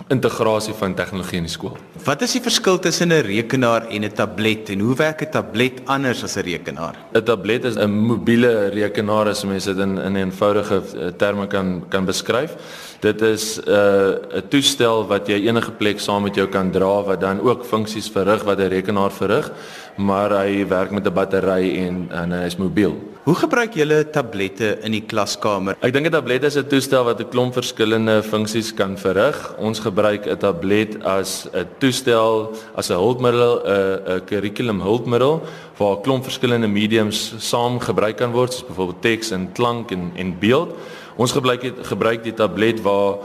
integrasie 0.07 0.73
van 0.77 0.93
tegnologie 0.95 1.39
in 1.41 1.47
die 1.47 1.51
skool. 1.51 1.77
Wat 2.05 2.21
is 2.21 2.35
die 2.37 2.41
verskil 2.43 2.77
tussen 2.79 3.09
'n 3.11 3.21
rekenaar 3.25 3.87
en 3.89 4.03
'n 4.03 4.13
tablet 4.13 4.69
en 4.69 4.79
hoe 4.79 4.95
werk 4.95 5.21
'n 5.21 5.31
tablet 5.31 5.81
anders 5.85 6.23
as 6.23 6.37
'n 6.37 6.43
rekenaar? 6.43 6.95
'n 7.13 7.23
Tablet 7.23 7.65
is 7.65 7.75
'n 7.75 7.89
mobiele 7.89 8.69
rekenaar 8.69 9.27
as 9.27 9.43
mense 9.43 9.73
dit 9.73 9.83
in 9.83 9.97
in 9.97 10.15
eenvoudige 10.15 10.81
eh, 10.99 11.07
terme 11.17 11.47
kan 11.47 11.83
kan 11.89 12.05
beskryf. 12.05 12.55
Dit 12.99 13.21
is 13.21 13.59
'n 13.59 13.69
uh, 13.69 14.37
'n 14.37 14.47
toestel 14.49 15.07
wat 15.07 15.27
jy 15.27 15.47
enige 15.47 15.71
plek 15.71 15.99
saam 15.99 16.23
met 16.23 16.35
jou 16.35 16.47
kan 16.47 16.71
dra 16.71 17.03
wat 17.03 17.21
dan 17.21 17.41
ook 17.41 17.65
funksies 17.65 18.09
verrig 18.09 18.43
wat 18.43 18.59
'n 18.59 18.69
rekenaar 18.69 19.11
verrig, 19.11 19.51
maar 19.97 20.29
hy 20.29 20.67
werk 20.67 20.91
met 20.91 21.07
'n 21.07 21.13
battery 21.13 21.77
en 21.85 22.07
en 22.11 22.31
hy 22.31 22.45
is 22.45 22.57
mobiel. 22.57 23.16
Hoe 23.27 23.35
gebruik 23.35 23.73
julle 23.75 24.05
tablette 24.07 24.77
in 24.87 24.93
die 24.95 25.01
klaskamer? 25.03 25.75
Ek 25.83 25.91
dink 25.91 26.07
'n 26.07 26.15
tablet 26.15 26.45
is 26.47 26.55
'n 26.55 26.63
toestel 26.63 27.03
wat 27.03 27.19
'n 27.19 27.27
klomp 27.27 27.53
verskillende 27.53 28.23
funksies 28.23 28.71
kan 28.73 28.95
verrig. 28.95 29.35
Ons 29.59 29.79
gebruik 29.79 30.25
'n 30.25 30.37
tablet 30.37 31.03
as 31.03 31.45
'n 31.51 31.67
toestel, 31.77 32.55
as 32.73 32.89
'n 32.89 32.95
hulpmiddel, 32.95 33.53
'n 33.65 34.15
'n 34.15 34.25
kurrikulum 34.25 34.79
hulpmiddel 34.79 35.41
waar 35.77 35.97
'n 35.97 36.03
klomp 36.03 36.23
verskillende 36.23 36.67
mediums 36.67 37.33
saam 37.37 37.79
gebruik 37.79 38.15
kan 38.15 38.31
word, 38.31 38.53
soos 38.53 38.67
byvoorbeeld 38.67 39.01
teks 39.01 39.31
en 39.31 39.51
klank 39.51 39.91
en 39.91 40.11
en 40.15 40.39
beeld. 40.39 40.69
Ons 41.17 41.31
gebruik 41.31 41.73
gebruik 41.81 42.23
die 42.23 42.33
tablet 42.33 42.81
waar 42.81 43.17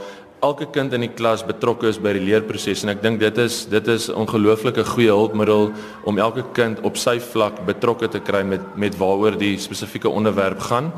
elke 0.43 0.65
kind 0.75 0.91
in 0.93 1.05
die 1.05 1.11
klas 1.15 1.41
betrokke 1.47 1.87
is 1.87 1.97
by 2.03 2.11
die 2.17 2.23
leerproses 2.25 2.83
en 2.83 2.91
ek 2.91 3.01
dink 3.03 3.21
dit 3.21 3.37
is 3.39 3.61
dit 3.71 3.87
is 3.93 4.09
ongelooflike 4.11 4.83
goeie 4.91 5.13
hulpmiddel 5.13 5.69
om 6.09 6.19
elke 6.19 6.43
kind 6.57 6.81
op 6.83 6.99
sy 6.99 7.15
vlak 7.23 7.61
betrokke 7.67 8.09
te 8.11 8.19
kry 8.19 8.43
met 8.47 8.65
met 8.79 8.97
waaroor 8.99 9.37
die 9.39 9.55
spesifieke 9.61 10.11
onderwerp 10.11 10.59
gaan. 10.67 10.91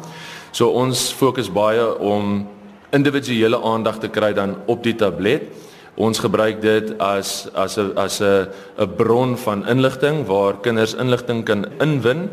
So 0.52 0.72
ons 0.74 1.12
fokus 1.14 1.52
baie 1.54 1.86
om 2.02 2.48
individuele 2.96 3.60
aandag 3.62 4.00
te 4.02 4.10
kry 4.10 4.34
dan 4.34 4.58
op 4.72 4.82
die 4.84 4.96
tablet. 4.98 5.52
Ons 5.96 6.20
gebruik 6.24 6.62
dit 6.64 6.96
as 7.00 7.48
as 7.54 7.78
'n 7.78 7.94
as 7.96 8.22
'n 8.22 8.50
'n 8.82 8.96
bron 8.98 9.38
van 9.38 9.68
inligting 9.68 10.26
waar 10.26 10.58
kinders 10.62 10.96
inligting 10.96 11.46
kan 11.46 11.66
inwin 11.80 12.30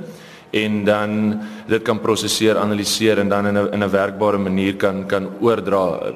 en 0.52 0.84
dan 0.84 1.40
dit 1.66 1.82
kan 1.82 2.00
prosesseer, 2.00 2.58
analiseer 2.60 3.18
en 3.18 3.28
dan 3.28 3.46
in 3.46 3.58
'n 3.58 3.72
in 3.72 3.82
'n 3.82 3.90
werkbare 3.90 4.38
manier 4.38 4.76
kan 4.76 5.06
kan 5.06 5.28
oordra 5.40 6.12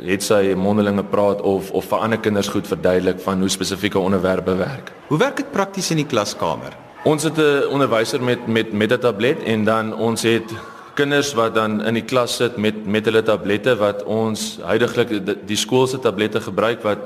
het 0.00 0.22
sy 0.22 0.54
mondelinge 0.56 1.04
praat 1.04 1.40
of 1.40 1.70
of 1.70 1.84
vir 1.84 1.98
ander 1.98 2.18
kinders 2.18 2.48
goed 2.48 2.66
verduidelik 2.66 3.20
van 3.20 3.40
hoe 3.40 3.48
spesifieke 3.48 3.98
onderwerpe 3.98 4.54
werk. 4.54 4.92
Hoe 5.08 5.18
werk 5.18 5.36
dit 5.36 5.50
prakties 5.50 5.90
in 5.90 5.96
die 5.96 6.06
klaskamer? 6.06 6.76
Ons 7.04 7.22
het 7.22 7.38
'n 7.38 7.68
onderwyser 7.70 8.22
met 8.22 8.46
met 8.46 8.72
met 8.72 8.92
'n 8.92 8.98
tablet 8.98 9.42
en 9.42 9.64
dan 9.64 9.94
ons 9.94 10.22
het 10.22 10.52
kinders 10.96 11.34
wat 11.36 11.54
dan 11.54 11.80
in 11.84 11.98
die 11.98 12.06
klas 12.08 12.38
sit 12.40 12.56
met 12.56 12.86
met 12.86 13.06
hulle 13.08 13.22
tablette 13.24 13.76
wat 13.80 14.04
ons 14.04 14.56
heidaglik 14.64 15.12
die, 15.12 15.36
die 15.48 15.58
skool 15.60 15.86
se 15.90 16.00
tablette 16.02 16.40
gebruik 16.40 16.84
wat 16.84 17.04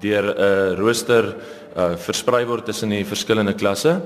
deur 0.00 0.24
'n 0.24 0.36
uh, 0.36 0.76
rooster 0.80 1.34
uh, 1.76 1.96
versprei 1.96 2.44
word 2.46 2.64
tussen 2.64 2.90
die 2.90 3.04
verskillende 3.04 3.54
klasse. 3.54 4.00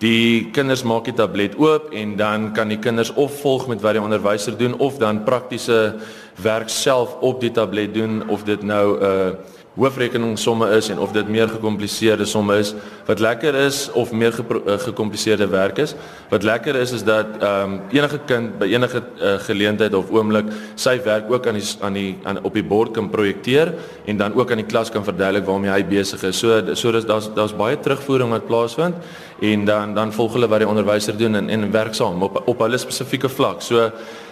Die 0.00 0.50
kinders 0.52 0.82
maak 0.82 1.04
die 1.04 1.14
tablet 1.14 1.54
oop 1.56 1.92
en 1.92 2.16
dan 2.16 2.52
kan 2.52 2.68
die 2.68 2.78
kinders 2.78 3.12
of 3.14 3.40
volg 3.40 3.68
met 3.68 3.80
wat 3.80 3.94
die 3.94 4.02
onderwyser 4.02 4.56
doen 4.58 4.74
of 4.78 4.98
dan 4.98 5.24
praktiese 5.24 5.94
werk 6.42 6.68
self 6.68 7.14
op 7.20 7.40
die 7.40 7.52
tablet 7.52 7.94
doen 7.94 8.28
of 8.28 8.44
dit 8.44 8.62
nou 8.62 8.98
'n 8.98 9.02
uh, 9.02 9.30
hoofrekening 9.74 10.38
somme 10.38 10.68
is 10.76 10.88
en 10.88 10.98
of 11.02 11.12
dit 11.12 11.28
meer 11.28 11.48
gekompliseerde 11.48 12.24
somme 12.24 12.56
is 12.62 12.74
wat 13.08 13.18
lekker 13.18 13.54
is 13.54 13.88
of 13.92 14.12
meer 14.12 14.34
uh, 14.38 14.78
gekompliseerde 14.78 15.48
werk 15.50 15.78
is 15.82 15.96
wat 16.30 16.46
lekker 16.46 16.76
is 16.78 16.92
is 16.92 17.02
dat 17.02 17.26
ehm 17.40 17.72
um, 17.72 17.80
enige 17.90 18.20
kind 18.26 18.58
by 18.58 18.68
enige 18.70 19.02
uh, 19.02 19.34
geleentheid 19.46 19.94
of 19.94 20.10
oomblik 20.14 20.46
sy 20.74 20.94
werk 21.04 21.30
ook 21.32 21.46
aan 21.50 21.58
die 21.58 21.66
aan 21.80 21.98
die 21.98 22.16
aan 22.22 22.38
op 22.42 22.54
die 22.54 22.64
bord 22.64 22.94
kan 22.94 23.10
projekteer 23.10 23.74
en 24.06 24.16
dan 24.16 24.34
ook 24.34 24.50
aan 24.50 24.62
die 24.62 24.70
klas 24.70 24.90
kan 24.90 25.04
verduidelik 25.04 25.46
waarmee 25.46 25.70
hy 25.70 25.84
besig 25.84 26.22
is. 26.22 26.38
So 26.38 26.74
so 26.74 26.92
daar's 26.92 27.30
daar's 27.34 27.56
baie 27.56 27.80
terugvoering 27.80 28.30
wat 28.30 28.46
plaasvind 28.46 28.94
en 29.40 29.64
dan 29.64 29.94
dan 29.94 30.12
volg 30.12 30.32
hulle 30.38 30.48
wat 30.48 30.62
die 30.62 30.68
onderwyser 30.68 31.16
doen 31.18 31.34
en 31.34 31.48
en 31.50 31.70
werk 31.70 31.94
saam 31.94 32.22
op 32.22 32.42
op 32.46 32.58
hulle 32.58 32.78
spesifieke 32.78 33.28
vlak. 33.28 33.62
So 33.62 33.90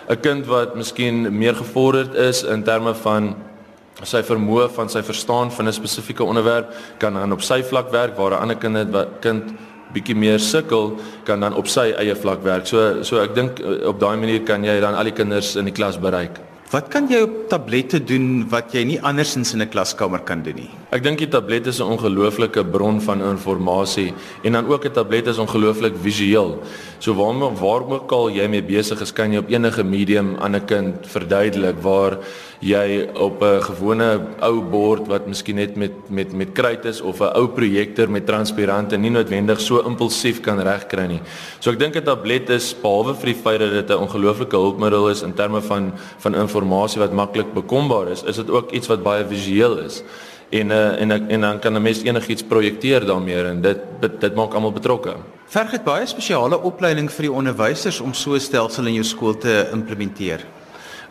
'n 0.08 0.20
kind 0.20 0.46
wat 0.46 0.74
miskien 0.74 1.38
meer 1.38 1.54
gevorderd 1.54 2.14
is 2.14 2.42
in 2.42 2.62
terme 2.62 2.94
van 2.94 3.34
sy 4.02 4.22
vermoë 4.26 4.68
van 4.74 4.88
sy 4.88 5.02
verstaan 5.02 5.50
van 5.50 5.68
'n 5.68 5.72
spesifieke 5.72 6.24
onderwerp 6.24 6.74
kan 6.98 7.14
dan 7.14 7.32
op 7.32 7.42
sy 7.42 7.62
vlak 7.62 7.90
werk 7.92 8.16
waar 8.16 8.32
'n 8.32 8.42
ander 8.42 8.56
kind 8.56 8.90
wat 8.92 9.08
kind 9.20 9.52
bietjie 9.92 10.16
meer 10.16 10.38
sukkel 10.38 10.98
kan 11.24 11.40
dan 11.40 11.54
op 11.54 11.68
sy 11.68 11.92
eie 11.98 12.14
vlak 12.14 12.42
werk. 12.42 12.66
So 12.66 13.02
so 13.02 13.20
ek 13.22 13.34
dink 13.34 13.60
eh, 13.60 13.86
op 13.88 14.00
daai 14.00 14.16
manier 14.16 14.40
kan 14.40 14.64
jy 14.64 14.80
dan 14.80 14.94
al 14.94 15.04
die 15.04 15.16
kinders 15.16 15.56
in 15.56 15.64
die 15.64 15.76
klas 15.76 15.98
bereik. 16.00 16.40
Wat 16.72 16.88
kan 16.88 17.08
jy 17.08 17.22
op 17.26 17.48
tablette 17.52 18.00
doen 18.00 18.48
wat 18.48 18.72
jy 18.72 18.84
nie 18.84 19.00
andersins 19.00 19.52
in 19.52 19.62
'n 19.62 19.68
klaskamer 19.68 20.24
kan 20.24 20.42
doen 20.42 20.56
nie? 20.56 20.81
Ek 20.92 21.00
dink 21.00 21.22
die 21.22 21.28
tablet 21.32 21.64
is 21.70 21.78
'n 21.80 21.88
ongelooflike 21.88 22.68
bron 22.68 23.00
van 23.00 23.22
inligting 23.24 24.12
en 24.44 24.52
dan 24.52 24.66
ook 24.68 24.84
'n 24.84 24.92
tablet 24.92 25.26
is 25.26 25.38
ongelooflik 25.38 25.94
visueel. 25.96 26.60
So 26.98 27.14
waar 27.14 27.54
waar 27.56 27.82
ook 27.88 28.12
al 28.12 28.28
jy 28.28 28.46
mee 28.46 28.62
besig 28.62 29.00
is, 29.00 29.12
kan 29.12 29.32
jy 29.32 29.38
op 29.38 29.48
enige 29.48 29.84
medium 29.84 30.36
aan 30.38 30.54
'n 30.54 30.64
kind 30.66 30.94
verduidelik 31.06 31.80
waar 31.80 32.18
jy 32.60 33.08
op 33.14 33.42
'n 33.42 33.62
gewone 33.62 34.20
ou 34.40 34.60
bord 34.60 35.06
wat 35.08 35.26
miskien 35.26 35.56
net 35.56 35.76
met 35.76 35.92
met 36.10 36.32
met 36.32 36.52
kruit 36.52 36.84
is 36.84 37.00
of 37.00 37.20
'n 37.20 37.36
ou 37.36 37.48
projektor 37.48 38.10
met 38.10 38.26
transparante 38.26 38.96
nie 38.96 39.10
noodwendig 39.10 39.60
so 39.60 39.80
impulsief 39.80 40.40
kan 40.40 40.60
regkry 40.60 41.06
nie. 41.06 41.20
So 41.60 41.70
ek 41.70 41.78
dink 41.78 41.96
'n 41.96 42.04
tablet 42.04 42.50
is 42.50 42.74
behalwe 42.82 43.14
vir 43.14 43.26
die 43.32 43.42
feit 43.42 43.60
dat 43.60 43.72
dit 43.72 43.90
'n 43.90 44.02
ongelooflike 44.02 44.56
hulpmiddel 44.56 45.08
is 45.08 45.22
in 45.22 45.32
terme 45.32 45.62
van 45.62 45.92
van 46.18 46.34
inligting 46.34 46.98
wat 46.98 47.12
maklik 47.12 47.54
bekombaar 47.54 48.08
is, 48.08 48.22
is 48.24 48.36
dit 48.36 48.50
ook 48.50 48.72
iets 48.72 48.88
wat 48.88 49.02
baie 49.02 49.24
visueel 49.24 49.78
is. 49.78 50.02
En 50.52 50.70
uh, 50.70 51.00
en 51.00 51.10
en 51.10 51.40
dan 51.40 51.58
kan 51.58 51.72
'n 51.72 51.82
mens 51.82 52.02
enigiets 52.02 52.42
projekteer 52.42 53.06
daarmee 53.06 53.44
en 53.44 53.60
dit 53.60 53.78
dit, 54.00 54.20
dit 54.20 54.34
maak 54.34 54.54
almal 54.54 54.72
betrokke. 54.72 55.14
Verg 55.46 55.70
dit 55.70 55.84
baie 55.84 56.06
spesiale 56.06 56.60
opleiding 56.60 57.10
vir 57.12 57.22
die 57.22 57.32
onderwysers 57.32 58.00
om 58.00 58.12
so 58.12 58.34
'n 58.34 58.40
stelsel 58.40 58.86
in 58.86 58.94
jou 58.94 59.04
skool 59.04 59.38
te 59.38 59.68
implementeer. 59.72 60.44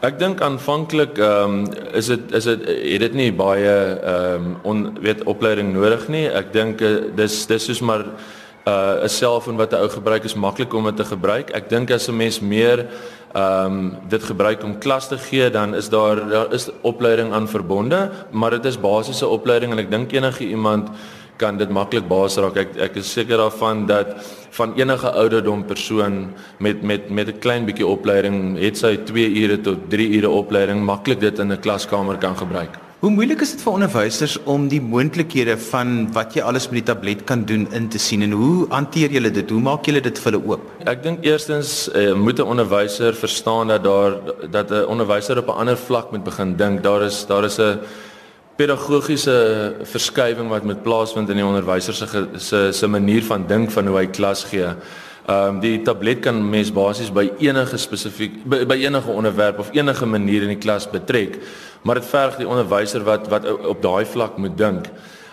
Ek 0.01 0.19
dink 0.19 0.41
aanvanklik 0.41 1.17
ehm 1.17 1.49
um, 1.49 1.65
is 1.93 2.05
dit 2.09 2.31
is 2.33 2.43
dit 2.43 2.61
het 2.67 2.99
dit 2.99 3.13
nie 3.13 3.31
baie 3.31 3.73
ehm 4.01 4.45
um, 4.45 4.55
on 4.63 4.97
weet 5.01 5.23
opleiding 5.23 5.73
nodig 5.73 6.07
nie. 6.07 6.27
Ek 6.29 6.53
dink 6.53 6.81
uh, 6.81 7.01
dis 7.15 7.45
dis 7.47 7.65
soos 7.65 7.81
maar 7.81 8.05
'n 8.05 8.69
uh, 8.69 9.07
selfoon 9.07 9.57
wat 9.57 9.73
'n 9.73 9.81
ou 9.81 9.89
gebruik 9.89 10.23
is 10.23 10.33
maklik 10.33 10.73
om 10.73 10.83
dit 10.83 10.95
te 10.95 11.05
gebruik. 11.05 11.49
Ek 11.49 11.69
dink 11.69 11.91
as 11.91 12.07
'n 12.07 12.17
mens 12.17 12.39
meer 12.39 12.85
ehm 13.33 13.65
um, 13.65 13.95
dit 14.09 14.23
gebruik 14.23 14.63
om 14.63 14.77
klas 14.77 15.07
te 15.07 15.17
gee, 15.17 15.49
dan 15.49 15.75
is 15.75 15.89
daar 15.89 16.29
daar 16.29 16.53
is 16.53 16.69
opleiding 16.81 17.33
aan 17.33 17.47
verbonde, 17.47 18.09
maar 18.31 18.49
dit 18.49 18.65
is 18.65 18.79
basiese 18.79 19.27
opleiding 19.27 19.71
en 19.71 19.79
ek 19.79 19.91
dink 19.91 20.11
enige 20.11 20.47
iemand 20.47 20.89
kan 21.37 21.57
dit 21.57 21.69
maklik 21.69 22.07
baas 22.07 22.37
raak. 22.37 22.57
Ek 22.57 22.75
ek 22.89 22.99
is 23.01 23.11
seker 23.11 23.37
daarvan 23.37 23.85
dat 23.85 24.13
van 24.51 24.75
enige 24.75 25.11
ouderdom 25.11 25.65
persoon 25.65 26.33
met 26.59 26.83
met 26.83 27.09
met 27.09 27.27
'n 27.27 27.39
klein 27.39 27.65
bietjie 27.65 27.87
opleiding, 27.87 28.59
het 28.59 28.77
sy 28.77 28.97
2 28.97 29.33
ure 29.41 29.61
tot 29.61 29.89
3 29.89 30.09
ure 30.17 30.29
opleiding 30.29 30.85
maklik 30.85 31.19
dit 31.19 31.39
in 31.39 31.51
'n 31.51 31.59
klaskamer 31.59 32.17
kan 32.17 32.37
gebruik. 32.37 32.90
Hoe 33.01 33.09
moeilik 33.09 33.39
is 33.41 33.55
dit 33.55 33.61
vir 33.65 33.73
onderwysers 33.73 34.35
om 34.53 34.67
die 34.69 34.77
moontlikhede 34.77 35.55
van 35.71 36.03
wat 36.13 36.35
jy 36.37 36.43
alles 36.45 36.67
met 36.69 36.83
die 36.83 36.89
tablet 36.91 37.23
kan 37.25 37.47
doen 37.49 37.63
in 37.73 37.87
te 37.89 37.97
sien 37.97 38.21
en 38.21 38.35
hoe 38.37 38.67
hanteer 38.69 39.15
julle 39.15 39.31
dit? 39.33 39.49
Hoe 39.49 39.61
maak 39.65 39.87
julle 39.89 40.03
dit 40.05 40.19
vir 40.21 40.29
hulle 40.29 40.41
oop? 40.51 40.67
Ek 40.85 41.01
dink 41.01 41.25
eerstens 41.25 41.89
eh, 41.97 42.11
moet 42.13 42.37
'n 42.37 42.45
onderwyser 42.53 43.17
verstaan 43.17 43.73
dat 43.73 43.83
daar 43.83 44.19
dat 44.53 44.69
'n 44.69 44.85
onderwyser 44.85 45.41
op 45.41 45.49
'n 45.49 45.57
ander 45.65 45.77
vlak 45.77 46.11
moet 46.11 46.23
begin 46.23 46.55
dink. 46.55 46.83
Daar 46.83 47.01
is 47.01 47.25
daar 47.25 47.43
is 47.43 47.57
'n 47.57 47.79
pedagogiese 48.55 49.73
verskywing 49.81 50.49
wat 50.49 50.63
met 50.63 50.83
plaasvind 50.83 51.29
in 51.29 51.41
die 51.41 51.45
onderwyser 51.45 51.93
se 52.37 52.71
se 52.71 52.87
manier 52.87 53.23
van 53.23 53.47
dink 53.47 53.71
van 53.71 53.87
hoe 53.87 53.97
hy 53.97 54.05
klas 54.05 54.43
gee. 54.43 54.75
Ehm 55.25 55.55
um, 55.55 55.59
die 55.61 55.81
tablet 55.85 56.19
kan 56.19 56.49
mens 56.49 56.71
basies 56.73 57.11
by 57.13 57.27
enige 57.39 57.77
spesifiek 57.77 58.39
by, 58.43 58.63
by 58.65 58.79
enige 58.81 59.11
onderwerp 59.11 59.59
of 59.59 59.69
enige 59.71 60.05
manier 60.05 60.41
in 60.41 60.55
die 60.55 60.61
klas 60.61 60.87
betrek, 60.89 61.37
maar 61.85 61.99
dit 62.01 62.05
verg 62.09 62.39
die 62.39 62.47
onderwyser 62.47 63.03
wat 63.05 63.27
wat 63.29 63.45
op 63.45 63.81
daai 63.81 64.05
vlak 64.05 64.37
moet 64.41 64.57
dink. 64.57 64.89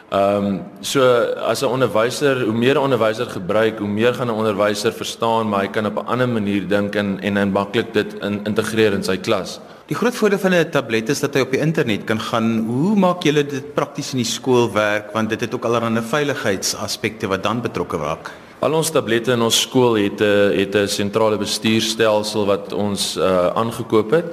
Ehm 0.08 0.44
um, 0.44 0.60
so 0.80 1.00
as 1.44 1.62
'n 1.62 1.72
onderwyser, 1.72 2.44
hoe 2.44 2.52
meer 2.52 2.74
'n 2.74 2.84
onderwyser 2.84 3.26
gebruik, 3.26 3.78
hoe 3.78 3.88
meer 3.88 4.14
gaan 4.14 4.28
'n 4.28 4.40
onderwyser 4.40 4.92
verstaan, 4.92 5.48
maar 5.48 5.60
hy 5.60 5.68
kan 5.68 5.86
op 5.86 5.96
'n 5.96 6.06
ander 6.06 6.28
manier 6.28 6.68
dink 6.68 6.94
en 6.94 7.20
en 7.20 7.36
en 7.36 7.52
maklik 7.52 7.92
dit 7.92 8.14
in, 8.20 8.40
integreer 8.44 8.92
in 8.92 9.02
sy 9.02 9.16
klas. 9.16 9.60
Die 9.86 9.96
groot 9.96 10.14
voordeel 10.14 10.38
van 10.38 10.54
'n 10.54 10.70
tablet 10.70 11.08
is 11.08 11.20
dat 11.20 11.34
hy 11.34 11.40
op 11.40 11.50
die 11.50 11.60
internet 11.60 12.04
kan 12.04 12.20
gaan. 12.20 12.64
Hoe 12.66 12.96
maak 12.96 13.22
julle 13.22 13.46
dit 13.46 13.74
prakties 13.74 14.12
in 14.12 14.18
die 14.18 14.32
skool 14.32 14.72
werk 14.72 15.12
want 15.12 15.28
dit 15.30 15.40
het 15.40 15.54
ook 15.54 15.64
allerlei 15.64 16.02
veiligheidsaspekte 16.02 17.26
wat 17.26 17.42
dan 17.42 17.60
betrokke 17.60 17.96
raak? 17.96 18.30
Al 18.58 18.74
ons 18.74 18.88
tablette 18.90 19.30
in 19.30 19.42
ons 19.46 19.54
skool 19.54 19.94
het 20.02 20.18
'n 20.18 20.24
eh, 20.24 20.58
het 20.58 20.74
'n 20.74 20.88
sentrale 20.88 21.38
bestuurstelsel 21.38 22.44
wat 22.44 22.72
ons 22.72 23.16
uh 23.16 23.54
aangekoop 23.54 24.10
het 24.10 24.24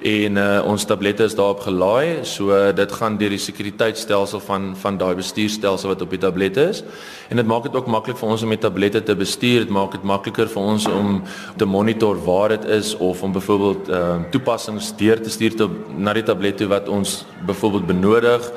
en 0.00 0.36
uh 0.36 0.62
ons 0.64 0.84
tablette 0.84 1.24
is 1.24 1.34
daarop 1.34 1.60
gelaai. 1.60 2.24
So 2.24 2.72
dit 2.72 2.92
gaan 2.92 3.18
deur 3.18 3.28
die 3.28 3.38
sekuriteitstelsel 3.38 4.40
van 4.40 4.74
van 4.76 4.96
daai 4.96 5.14
bestuurstelsel 5.14 5.88
wat 5.88 6.02
op 6.02 6.10
die 6.10 6.18
tablette 6.18 6.68
is. 6.68 6.82
En 7.28 7.36
dit 7.36 7.46
maak 7.46 7.62
dit 7.62 7.76
ook 7.76 7.86
maklik 7.86 8.16
vir 8.16 8.28
ons 8.28 8.42
om 8.42 8.48
met 8.48 8.60
tablette 8.60 9.02
te 9.02 9.14
bestuur. 9.14 9.58
Dit 9.60 9.68
maak 9.70 9.92
dit 9.92 10.02
makliker 10.02 10.48
vir 10.48 10.62
ons 10.62 10.86
om 10.86 11.22
te 11.56 11.64
monitor 11.64 12.24
waar 12.24 12.48
dit 12.48 12.64
is 12.64 12.96
of 12.96 13.22
om 13.22 13.32
byvoorbeeld 13.32 13.88
uh 13.88 14.16
toepassings 14.30 14.96
deur 14.96 15.20
te 15.20 15.30
stuur 15.30 15.56
te, 15.56 15.68
na 15.96 16.12
die 16.12 16.22
tablette 16.22 16.66
wat 16.66 16.88
ons 16.88 17.26
byvoorbeeld 17.46 17.86
benodig 17.86 18.50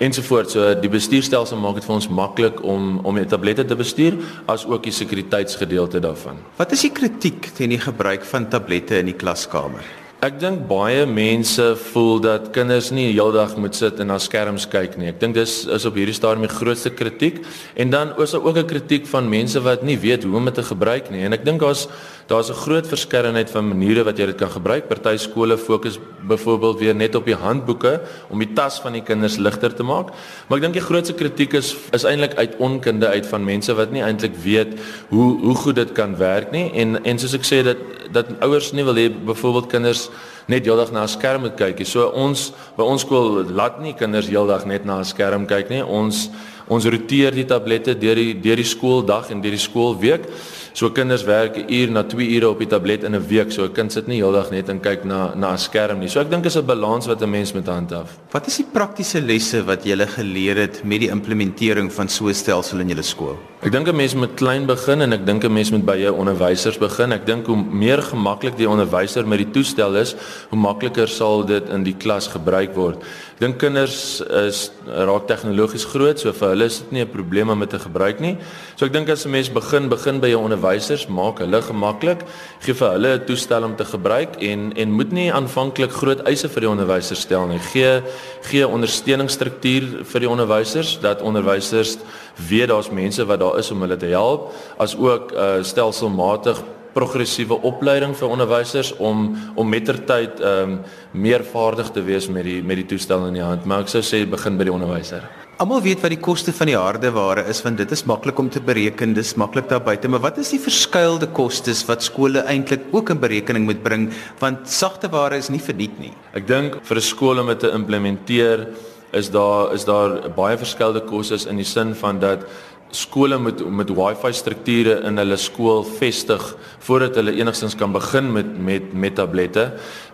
ensovoorts. 0.00 0.56
So 0.56 0.74
die 0.80 0.90
bestuurstelsel 0.92 1.60
maak 1.60 1.78
dit 1.78 1.86
vir 1.86 1.96
ons 1.98 2.08
maklik 2.08 2.60
om 2.64 2.98
om 3.04 3.20
die 3.20 3.28
tablette 3.28 3.66
te 3.68 3.78
bestuur 3.78 4.18
as 4.50 4.66
ook 4.66 4.88
die 4.88 4.96
sekuriteitsgedeelte 4.96 6.02
daarvan. 6.02 6.40
Wat 6.58 6.72
is 6.76 6.86
die 6.88 6.94
kritiek 6.96 7.52
teen 7.56 7.76
die 7.76 7.82
gebruik 7.82 8.24
van 8.24 8.48
tablette 8.48 9.00
in 9.00 9.12
die 9.12 9.18
klaskamer? 9.18 9.84
Ek 10.20 10.34
dink 10.36 10.66
baie 10.68 11.06
mense 11.08 11.64
voel 11.80 12.18
dat 12.20 12.50
kinders 12.52 12.90
nie 12.92 13.06
heeldag 13.06 13.54
moet 13.56 13.78
sit 13.78 14.02
en 14.04 14.10
na 14.12 14.18
skerms 14.20 14.66
kyk 14.68 14.98
nie. 15.00 15.08
Ek 15.14 15.20
dink 15.22 15.32
dis 15.38 15.62
is 15.64 15.86
op 15.88 15.96
hierdie 15.96 16.12
stadium 16.12 16.44
die 16.44 16.52
grootste 16.52 16.92
kritiek 16.92 17.38
en 17.80 17.94
dan 17.94 18.12
is 18.20 18.34
daar 18.36 18.44
ook 18.44 18.58
'n 18.60 18.68
kritiek 18.68 19.06
van 19.08 19.30
mense 19.32 19.62
wat 19.64 19.82
nie 19.82 19.96
weet 19.96 20.24
hoe 20.24 20.36
om 20.36 20.44
dit 20.44 20.54
te 20.54 20.62
gebruik 20.62 21.10
nie. 21.10 21.24
En 21.24 21.32
ek 21.32 21.44
dink 21.44 21.60
daar's 21.60 21.88
daar's 22.30 22.50
'n 22.50 22.62
groot 22.64 22.86
verskeidenheid 22.86 23.50
van 23.50 23.68
maniere 23.68 24.04
wat 24.04 24.18
jy 24.18 24.26
dit 24.26 24.36
kan 24.36 24.50
gebruik. 24.50 24.88
Party 24.88 25.16
skole 25.16 25.58
fokus 25.58 25.98
byvoorbeeld 26.28 26.78
weer 26.78 26.94
net 26.94 27.14
op 27.14 27.24
die 27.24 27.34
handboeke 27.34 28.00
om 28.28 28.38
die 28.38 28.52
tas 28.52 28.80
van 28.80 28.92
die 28.92 29.02
kinders 29.02 29.36
ligter 29.36 29.74
te 29.74 29.82
maak. 29.82 30.06
Maar 30.46 30.58
ek 30.58 30.62
dink 30.62 30.74
die 30.74 30.88
grootste 30.88 31.14
kritiek 31.14 31.52
is 31.52 31.76
is 31.92 32.04
eintlik 32.04 32.34
uit 32.34 32.56
onkunde 32.58 33.06
uit 33.06 33.26
van 33.26 33.44
mense 33.44 33.74
wat 33.74 33.90
nie 33.90 34.02
eintlik 34.02 34.36
weet 34.36 34.78
hoe 35.08 35.40
hoe 35.40 35.54
goed 35.54 35.74
dit 35.74 35.92
kan 35.92 36.16
werk 36.16 36.50
nie. 36.50 36.70
En 36.72 37.04
en 37.04 37.18
soos 37.18 37.34
ek 37.34 37.44
sê 37.44 37.62
dat 37.64 37.76
dat 38.12 38.26
ouers 38.40 38.72
nie 38.72 38.84
wil 38.84 38.94
hê 38.94 39.10
byvoorbeeld 39.24 39.66
kinders 39.66 40.08
net 40.46 40.64
heeldag 40.64 40.92
na 40.92 41.02
'n 41.02 41.08
skerm 41.08 41.40
moet 41.40 41.56
kyk 41.56 41.78
nie. 41.78 41.86
So 41.86 42.08
ons 42.08 42.52
by 42.76 42.82
ons 42.82 43.02
skool 43.02 43.44
laat 43.50 43.80
nie 43.80 43.94
kinders 43.94 44.28
heeldag 44.28 44.66
net 44.66 44.84
na 44.84 44.98
'n 44.98 45.04
skerm 45.04 45.46
kyk 45.46 45.68
nie. 45.68 45.82
Ons 45.84 46.30
ons 46.70 46.86
roteer 46.86 47.34
die 47.34 47.44
tablette 47.44 47.96
deur 47.98 48.18
die 48.18 48.34
deur 48.40 48.56
die 48.56 48.64
skooldag 48.64 49.30
en 49.30 49.42
deur 49.42 49.56
die 49.56 49.62
skoolweek. 49.62 50.26
So 50.72 50.90
kinders 50.90 51.24
werk 51.26 51.56
'n 51.56 51.66
uur 51.68 51.90
na 51.90 52.02
2 52.02 52.30
ure 52.36 52.48
op 52.48 52.58
die 52.58 52.66
tablet 52.66 53.04
in 53.04 53.14
'n 53.14 53.26
week. 53.28 53.52
So 53.52 53.64
'n 53.64 53.72
kind 53.72 53.92
sit 53.92 54.06
nie 54.06 54.22
heeldag 54.22 54.50
net 54.50 54.68
en 54.68 54.80
kyk 54.80 55.04
na 55.04 55.34
na 55.34 55.52
'n 55.52 55.58
skerm 55.58 55.98
nie. 55.98 56.08
So 56.08 56.20
ek 56.20 56.30
dink 56.30 56.46
is 56.46 56.56
'n 56.56 56.66
balans 56.66 57.06
wat 57.06 57.22
'n 57.22 57.30
mens 57.30 57.52
moet 57.52 57.66
handhaaf. 57.66 58.18
Wat 58.30 58.46
is 58.46 58.56
die 58.56 58.66
praktiese 58.72 59.20
lesse 59.20 59.64
wat 59.64 59.84
jy 59.84 59.90
gele 59.90 60.06
geleer 60.06 60.56
het 60.56 60.84
met 60.84 61.00
die 61.00 61.10
implementering 61.10 61.92
van 61.92 62.08
so 62.08 62.28
'n 62.28 62.34
stelsel 62.34 62.80
in 62.80 62.88
julle 62.88 63.02
skool? 63.02 63.36
Ek 63.62 63.72
dink 63.72 63.88
'n 63.88 63.96
mens 63.96 64.14
moet 64.14 64.34
klein 64.36 64.66
begin 64.66 65.02
en 65.02 65.12
ek 65.12 65.26
dink 65.26 65.44
'n 65.44 65.52
mens 65.52 65.70
moet 65.70 65.84
by 65.84 65.96
jou 65.96 66.14
onderwysers 66.14 66.78
begin. 66.78 67.12
Ek 67.12 67.26
dink 67.26 67.46
hoe 67.46 67.56
meer 67.56 68.02
gemaklik 68.02 68.56
die 68.56 68.68
onderwyser 68.68 69.26
met 69.26 69.38
die 69.38 69.50
toestel 69.50 69.96
is, 69.96 70.14
hoe 70.50 70.58
makliker 70.58 71.08
sal 71.08 71.44
dit 71.44 71.68
in 71.68 71.82
die 71.82 71.94
klas 71.94 72.28
gebruik 72.28 72.74
word. 72.74 73.02
Dink 73.40 73.56
kinders 73.56 74.20
is 74.20 74.66
raak 74.84 75.24
tegnologies 75.24 75.86
groot, 75.88 76.20
so 76.20 76.28
vir 76.36 76.50
hulle 76.52 76.66
is 76.68 76.82
dit 76.82 76.90
nie 76.92 77.00
'n 77.00 77.08
probleem 77.08 77.48
om 77.48 77.60
dit 77.60 77.70
te 77.70 77.78
gebruik 77.78 78.20
nie. 78.20 78.36
So 78.76 78.84
ek 78.84 78.92
dink 78.92 79.08
as 79.08 79.24
'n 79.24 79.30
mens 79.30 79.48
begin, 79.48 79.88
begin 79.88 80.20
by 80.20 80.28
jou 80.28 80.44
onderwysers, 80.44 81.08
maak 81.08 81.38
hulle 81.38 81.62
gemaklik, 81.62 82.20
gee 82.60 82.74
vir 82.74 82.90
hulle 82.92 83.14
'n 83.16 83.24
toestel 83.24 83.64
om 83.64 83.76
te 83.76 83.84
gebruik 83.84 84.42
en 84.42 84.72
en 84.76 84.92
moet 84.92 85.12
nie 85.12 85.32
aanvanklik 85.32 85.90
groot 85.90 86.20
eise 86.28 86.48
vir 86.48 86.60
die 86.60 86.68
onderwysers 86.68 87.20
stel 87.20 87.46
nie. 87.46 87.58
Gee 87.72 88.02
gee 88.42 88.68
ondersteuningsstruktuur 88.68 90.04
vir 90.04 90.20
die 90.20 90.28
onderwysers 90.28 91.00
dat 91.00 91.22
onderwysers 91.22 91.96
weet 92.36 92.68
daar's 92.68 92.90
mense 92.90 93.24
wat 93.24 93.40
daar 93.40 93.58
is 93.58 93.70
om 93.70 93.80
hulle 93.80 93.96
te 93.96 94.12
help, 94.12 94.52
as 94.78 94.94
ook 94.94 95.32
uh, 95.32 95.62
stelselmatig 95.62 96.62
progressiewe 96.94 97.60
opleiding 97.62 98.14
vir 98.16 98.28
onderwysers 98.28 98.94
om 98.98 99.28
om 99.54 99.68
mettertyd 99.68 100.40
ehm 100.40 100.72
um, 100.72 100.80
meer 101.12 101.42
vaardig 101.44 101.90
te 101.90 102.02
wees 102.06 102.28
met 102.28 102.44
die 102.44 102.62
met 102.62 102.76
die 102.76 102.86
toestel 102.94 103.26
in 103.26 103.38
die 103.38 103.44
hand. 103.44 103.64
Maar 103.66 103.86
ek 103.86 103.94
sou 103.94 104.02
sê 104.02 104.24
begin 104.28 104.58
by 104.58 104.68
die 104.68 104.74
onderwyser. 104.74 105.26
Almal 105.60 105.82
weet 105.84 106.00
wat 106.00 106.14
die 106.14 106.22
koste 106.24 106.54
van 106.56 106.70
die 106.70 106.76
hardeware 106.78 107.42
is 107.52 107.58
want 107.60 107.76
dit 107.76 107.90
is 107.92 108.06
maklik 108.08 108.38
om 108.40 108.46
te 108.48 108.62
bereken, 108.64 109.12
dis 109.12 109.34
maklik 109.36 109.66
daar 109.68 109.82
buite, 109.84 110.08
maar 110.08 110.22
wat 110.24 110.38
is 110.40 110.54
die 110.54 110.60
verskuilde 110.62 111.28
kostes 111.36 111.82
wat 111.88 112.06
skole 112.06 112.40
eintlik 112.48 112.86
ook 112.96 113.12
in 113.12 113.20
berekening 113.20 113.66
moet 113.68 113.82
bring 113.84 114.06
want 114.40 114.70
sagteware 114.72 115.36
is 115.36 115.50
nie 115.52 115.60
verniet 115.60 115.98
nie. 116.00 116.14
Ek 116.32 116.46
dink 116.48 116.80
vir 116.80 116.96
'n 116.96 117.08
skool 117.10 117.40
om 117.40 117.52
dit 117.52 117.60
te 117.60 117.74
implementeer 117.76 118.68
is 119.12 119.28
daar 119.28 119.74
is 119.74 119.84
daar 119.84 120.30
baie 120.36 120.56
verskeie 120.56 121.00
kostes 121.04 121.46
in 121.46 121.56
die 121.56 121.68
sin 121.68 121.94
van 121.94 122.18
dat 122.18 122.46
skole 122.90 123.38
met 123.38 123.60
met 123.70 123.90
wifi 123.94 124.32
strukture 124.32 125.00
in 125.06 125.18
hulle 125.20 125.36
skool 125.38 125.84
vestig 125.84 126.42
voordat 126.86 127.14
hulle 127.20 127.34
enigstens 127.38 127.76
kan 127.78 127.92
begin 127.92 128.32
met 128.32 128.58
met 128.58 128.92
met 128.92 129.14
tablette 129.14 129.66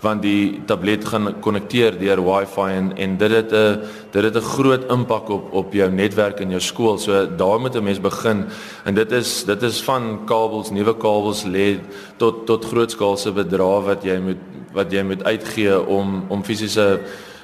want 0.02 0.22
die 0.22 0.60
tablet 0.66 1.04
gaan 1.04 1.32
konnekteer 1.40 1.96
deur 1.98 2.22
wifi 2.24 2.68
en 2.76 2.92
en 2.96 3.16
dit 3.16 3.30
het 3.30 3.52
'n 3.52 3.80
dit 4.12 4.24
het 4.24 4.36
'n 4.36 4.50
groot 4.54 4.90
impak 4.90 5.28
op 5.28 5.52
op 5.52 5.72
jou 5.72 5.90
netwerk 5.90 6.40
in 6.40 6.50
jou 6.50 6.60
skool. 6.60 6.98
So 6.98 7.26
daar 7.36 7.60
moet 7.60 7.76
'n 7.76 7.84
mens 7.84 8.00
begin. 8.00 8.44
En 8.84 8.94
dit 8.94 9.12
is 9.12 9.44
dit 9.44 9.62
is 9.62 9.82
van 9.82 10.24
kabels 10.24 10.70
nuwe 10.70 10.96
kabels 10.96 11.44
lê 11.44 11.78
tot 12.16 12.46
tot 12.46 12.64
grootskaalse 12.64 13.32
bedrae 13.32 13.82
wat 13.82 14.04
jy 14.04 14.18
moet 14.18 14.42
wat 14.72 14.92
jy 14.92 15.02
moet 15.02 15.24
uitgee 15.24 15.86
om 15.86 16.24
om 16.28 16.44
fisiese 16.44 17.00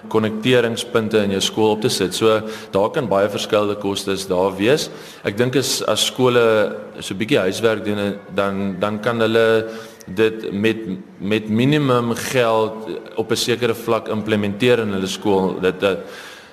konnekteringspunte 0.08 1.22
in 1.22 1.30
jou 1.30 1.40
skool 1.40 1.70
op 1.76 1.80
te 1.80 1.90
sit. 1.92 2.14
So 2.14 2.40
daar 2.70 2.90
kan 2.90 3.08
baie 3.08 3.28
verskillende 3.28 3.76
kostes 3.80 4.26
daar 4.26 4.56
wees. 4.56 4.88
Ek 5.24 5.36
dink 5.36 5.56
as 5.56 5.82
as 5.86 6.06
skole 6.06 6.76
so 7.00 7.14
'n 7.14 7.18
bietjie 7.18 7.38
huiswerk 7.38 7.84
doen 7.84 8.18
dan 8.34 8.76
dan 8.80 9.00
kan 9.00 9.20
hulle 9.20 9.68
dit 10.06 10.52
met 10.52 10.76
met 11.18 11.48
minimum 11.48 12.14
geld 12.14 12.88
op 13.16 13.30
'n 13.30 13.36
sekere 13.36 13.74
vlak 13.74 14.08
implementeer 14.08 14.78
in 14.78 14.92
hulle 14.92 15.06
skool. 15.06 15.60
Dit 15.60 15.80
dat 15.80 15.98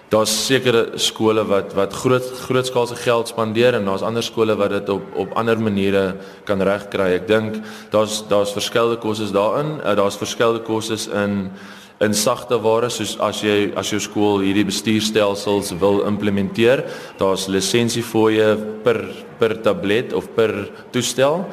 daar's 0.10 0.32
sekere 0.46 0.98
skole 0.98 1.44
wat 1.46 1.74
wat 1.78 1.94
groot 1.94 2.26
grootskaalse 2.48 2.96
geld 2.96 3.28
spandeer 3.28 3.74
en 3.78 3.86
daar's 3.86 4.02
ander 4.02 4.24
skole 4.24 4.56
wat 4.58 4.70
dit 4.70 4.90
op 4.90 5.04
op 5.16 5.34
ander 5.38 5.62
maniere 5.62 6.16
kan 6.44 6.62
regkry. 6.62 7.14
Ek 7.14 7.28
dink 7.28 7.60
daar's 7.94 8.24
daar's 8.28 8.52
verskillende 8.52 8.98
kostes 8.98 9.32
daarin. 9.32 9.78
Uh, 9.78 9.96
daar's 9.96 10.18
verskillende 10.18 10.62
kostes 10.66 11.08
in 11.08 11.52
in 12.00 12.14
sagte 12.14 12.60
ware 12.64 12.90
soos 12.90 13.18
as 13.20 13.42
jy 13.44 13.72
as 13.80 13.90
jou 13.92 14.00
skool 14.00 14.44
hierdie 14.46 14.68
bestuurstelsels 14.68 15.74
wil 15.82 16.06
implementeer, 16.08 16.86
daar's 17.20 17.50
lisensiefooie 17.52 18.54
per 18.86 19.04
per 19.40 19.58
tablet 19.64 20.14
of 20.14 20.30
per 20.36 20.54
toestel. 20.92 21.46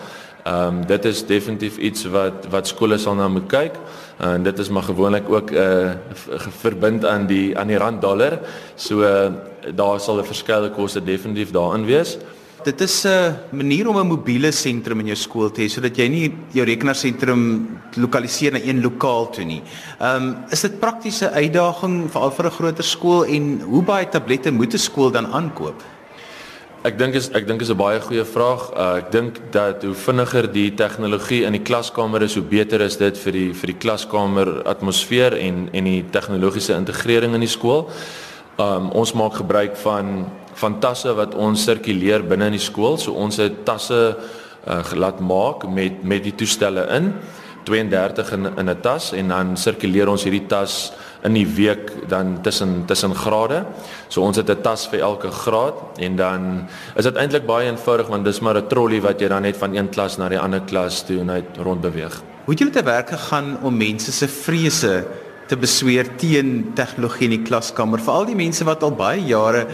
Ehm 0.46 0.78
um, 0.78 0.84
dit 0.86 1.04
is 1.04 1.24
definitief 1.26 1.78
iets 1.78 2.06
wat 2.14 2.46
wat 2.50 2.70
skole 2.70 2.98
sal 2.98 3.18
na 3.18 3.26
moet 3.28 3.48
kyk 3.50 3.74
en 4.22 4.42
dit 4.42 4.58
is 4.58 4.70
maar 4.70 4.86
gewoonlik 4.86 5.28
ook 5.28 5.50
'n 5.50 5.56
uh, 5.56 5.90
verbind 6.62 7.04
aan 7.04 7.26
die 7.26 7.58
aan 7.58 7.66
die 7.66 7.78
rand 7.78 8.00
dollar. 8.00 8.38
So 8.76 9.02
uh, 9.02 9.32
daar 9.74 10.00
sal 10.00 10.18
'n 10.18 10.24
verskeie 10.24 10.70
koste 10.70 11.00
definitief 11.00 11.50
daarin 11.50 11.84
wees 11.84 12.18
dit 12.66 12.80
is 12.80 13.04
'n 13.06 13.34
manier 13.50 13.88
om 13.88 13.98
'n 13.98 14.06
mobiele 14.06 14.50
sentrum 14.52 15.00
in 15.00 15.06
jou 15.06 15.16
skool 15.16 15.50
te 15.50 15.62
hê 15.62 15.68
sodat 15.68 15.96
jy 15.96 16.08
nie 16.08 16.34
jou 16.52 16.64
rekenaarsentrum 16.64 17.68
lokaliseer 17.94 18.52
na 18.52 18.58
een 18.58 18.82
lokaal 18.82 19.30
toe 19.30 19.44
nie. 19.44 19.62
Ehm 20.00 20.22
um, 20.22 20.36
is 20.50 20.60
dit 20.60 20.80
praktiese 20.80 21.30
uitdaging 21.30 22.10
veral 22.10 22.30
vir 22.30 22.46
'n 22.46 22.50
groter 22.50 22.84
skool 22.84 23.24
en 23.24 23.60
hoe 23.60 23.82
baie 23.82 24.08
tablette 24.08 24.50
moet 24.50 24.74
'n 24.74 24.78
skool 24.78 25.10
dan 25.10 25.26
aankoop? 25.26 25.82
Ek 26.84 26.98
dink 26.98 27.14
is 27.14 27.30
ek 27.30 27.46
dink 27.46 27.60
is 27.60 27.70
'n 27.70 27.76
baie 27.76 28.00
goeie 28.00 28.24
vraag. 28.24 28.70
Uh, 28.76 28.96
ek 28.96 29.12
dink 29.12 29.40
dat 29.50 29.82
hoe 29.82 29.94
vinniger 29.94 30.52
die 30.52 30.74
tegnologie 30.74 31.44
in 31.44 31.52
die 31.52 31.62
klaskamer 31.62 32.22
is, 32.22 32.34
hoe 32.34 32.44
beter 32.44 32.80
is 32.80 32.96
dit 32.96 33.18
vir 33.18 33.32
die 33.32 33.52
vir 33.54 33.66
die 33.66 33.78
klaskamer 33.78 34.62
atmosfeer 34.64 35.32
en 35.38 35.68
en 35.72 35.84
die 35.84 36.04
tegnologiese 36.10 36.74
integrering 36.74 37.34
in 37.34 37.40
die 37.40 37.56
skool. 37.58 37.90
Um 38.58 38.90
ons 38.90 39.12
maak 39.12 39.34
gebruik 39.34 39.76
van 39.76 40.26
van 40.56 40.78
tasse 40.80 41.12
wat 41.16 41.34
ons 41.34 41.64
sirkuleer 41.68 42.24
binne 42.28 42.50
in 42.50 42.56
die 42.56 42.62
skool. 42.62 42.98
So 42.98 43.12
ons 43.12 43.36
het 43.42 43.64
tasse 43.68 44.00
uh, 44.66 44.82
laat 44.94 45.20
maak 45.20 45.66
met 45.68 46.02
met 46.04 46.24
die 46.24 46.34
toestelle 46.34 46.86
in 46.96 47.12
32 47.66 48.32
in 48.32 48.46
in 48.56 48.70
'n 48.70 48.80
tas 48.80 49.12
en 49.12 49.28
dan 49.28 49.56
sirkuleer 49.56 50.08
ons 50.08 50.24
hierdie 50.24 50.46
tas 50.46 50.92
in 51.24 51.34
die 51.34 51.46
week 51.46 52.08
dan 52.08 52.38
tussen 52.42 52.84
tussen 52.86 53.14
grade. 53.14 53.64
So 54.08 54.22
ons 54.22 54.36
het 54.36 54.50
'n 54.50 54.62
tas 54.62 54.86
vir 54.88 55.00
elke 55.00 55.30
graad 55.30 55.74
en 55.98 56.16
dan 56.16 56.68
is 56.96 57.04
dit 57.04 57.16
eintlik 57.16 57.46
baie 57.46 57.66
eenvoudig 57.66 58.06
want 58.06 58.24
dis 58.24 58.40
maar 58.40 58.56
'n 58.56 58.68
trolley 58.68 59.00
wat 59.00 59.20
jy 59.20 59.28
dan 59.28 59.42
net 59.42 59.56
van 59.56 59.74
een 59.74 59.88
klas 59.88 60.16
na 60.16 60.28
die 60.28 60.38
ander 60.38 60.60
klas 60.60 61.02
toe 61.02 61.24
net 61.24 61.44
rond 61.56 61.80
beweeg. 61.80 62.22
Hoe 62.44 62.54
het 62.54 62.58
julle 62.58 62.72
te 62.72 62.82
werk 62.82 63.08
gegaan 63.08 63.58
om 63.62 63.76
mense 63.76 64.12
se 64.12 64.28
vrese 64.28 65.04
te 65.46 65.56
besweer 65.56 66.16
teen 66.16 66.70
tegnologie 66.74 67.24
in 67.24 67.30
die 67.30 67.42
klaskamer? 67.42 67.98
Veral 67.98 68.24
die 68.24 68.34
mense 68.34 68.64
wat 68.64 68.82
al 68.82 68.92
baie 68.92 69.24
jare 69.24 69.66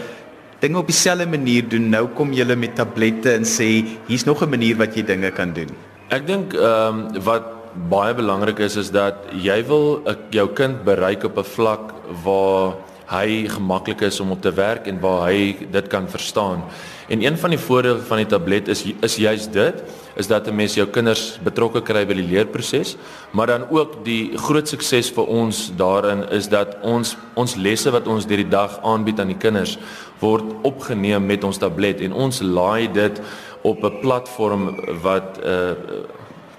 dinge 0.63 0.79
op 0.79 0.87
dieselfde 0.87 1.27
manier 1.27 1.67
doen. 1.67 1.89
Nou 1.91 2.05
kom 2.17 2.31
julle 2.35 2.55
met 2.59 2.75
tablette 2.79 3.33
en 3.35 3.43
sê 3.47 3.69
hier's 4.07 4.25
nog 4.25 4.43
'n 4.43 4.49
manier 4.49 4.77
wat 4.77 4.95
jy 4.95 5.03
dinge 5.03 5.31
kan 5.31 5.53
doen. 5.53 5.69
Ek 6.09 6.27
dink 6.27 6.53
ehm 6.53 6.99
um, 7.15 7.23
wat 7.23 7.43
baie 7.89 8.13
belangrik 8.13 8.59
is 8.59 8.75
is 8.77 8.91
dat 8.93 9.15
jy 9.33 9.63
wil 9.65 10.03
jou 10.29 10.47
kind 10.53 10.83
bereik 10.85 11.23
op 11.23 11.37
'n 11.37 11.43
vlak 11.55 11.93
waar 12.23 12.75
hy 13.13 13.45
gemaklik 13.47 14.01
is 14.01 14.19
om 14.19 14.31
op 14.33 14.41
te 14.41 14.51
werk 14.53 14.87
en 14.89 14.99
waar 14.99 15.27
hy 15.29 15.67
dit 15.71 15.87
kan 15.87 16.09
verstaan. 16.09 16.63
En 17.07 17.21
een 17.21 17.37
van 17.37 17.53
die 17.53 17.59
voordele 17.59 17.99
van 18.07 18.21
die 18.23 18.29
tablet 18.29 18.67
is 18.73 18.83
is 19.05 19.15
juis 19.21 19.47
dit 19.51 19.83
is 20.15 20.27
dat 20.27 20.47
'n 20.47 20.55
mens 20.55 20.73
jou 20.73 20.87
kinders 20.87 21.39
betrokke 21.43 21.81
kry 21.81 22.05
by 22.05 22.13
die 22.13 22.27
leerproses, 22.27 22.95
maar 23.31 23.47
dan 23.47 23.69
ook 23.69 24.05
die 24.05 24.37
groot 24.37 24.67
sukses 24.67 25.11
vir 25.11 25.25
ons 25.25 25.71
daarin 25.75 26.29
is 26.29 26.47
dat 26.47 26.77
ons 26.81 27.17
ons 27.33 27.55
lesse 27.55 27.91
wat 27.91 28.07
ons 28.07 28.25
deur 28.25 28.37
die 28.37 28.49
dag 28.49 28.79
aanbied 28.83 29.19
aan 29.19 29.27
die 29.27 29.37
kinders 29.37 29.77
word 30.19 30.43
opgeneem 30.61 31.25
met 31.25 31.43
ons 31.43 31.57
tablet 31.57 32.01
en 32.01 32.13
ons 32.13 32.41
laai 32.41 32.91
dit 32.91 33.21
op 33.61 33.83
'n 33.83 33.99
platform 34.01 34.75
wat 35.01 35.37
'n 35.37 35.47
uh, 35.47 35.71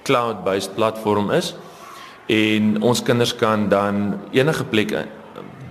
cloud-based 0.03 0.75
platform 0.75 1.31
is 1.31 1.55
en 2.25 2.81
ons 2.81 3.03
kinders 3.03 3.35
kan 3.35 3.69
dan 3.69 4.19
enige 4.31 4.63
plek 4.63 4.91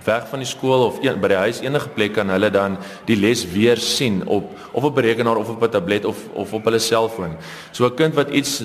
weg 0.05 0.27
van 0.29 0.39
die 0.39 0.47
skool 0.47 0.85
of 0.85 0.97
een, 1.03 1.19
by 1.21 1.27
die 1.33 1.39
huis 1.39 1.61
enige 1.63 1.89
plek 1.95 2.13
kan 2.17 2.29
hulle 2.29 2.49
dan 2.53 2.77
die 3.05 3.17
les 3.19 3.45
weer 3.51 3.77
sien 3.81 4.21
op 4.27 4.51
of 4.71 4.83
op 4.83 4.97
'n 4.97 5.01
rekenaar 5.01 5.37
of 5.37 5.49
op 5.49 5.63
'n 5.63 5.69
tablet 5.69 6.05
of 6.05 6.17
of 6.33 6.53
op 6.53 6.63
hulle 6.65 6.79
selfoon. 6.79 7.35
So 7.71 7.85
'n 7.85 7.95
kind 7.95 8.13
wat 8.15 8.29
iets 8.29 8.63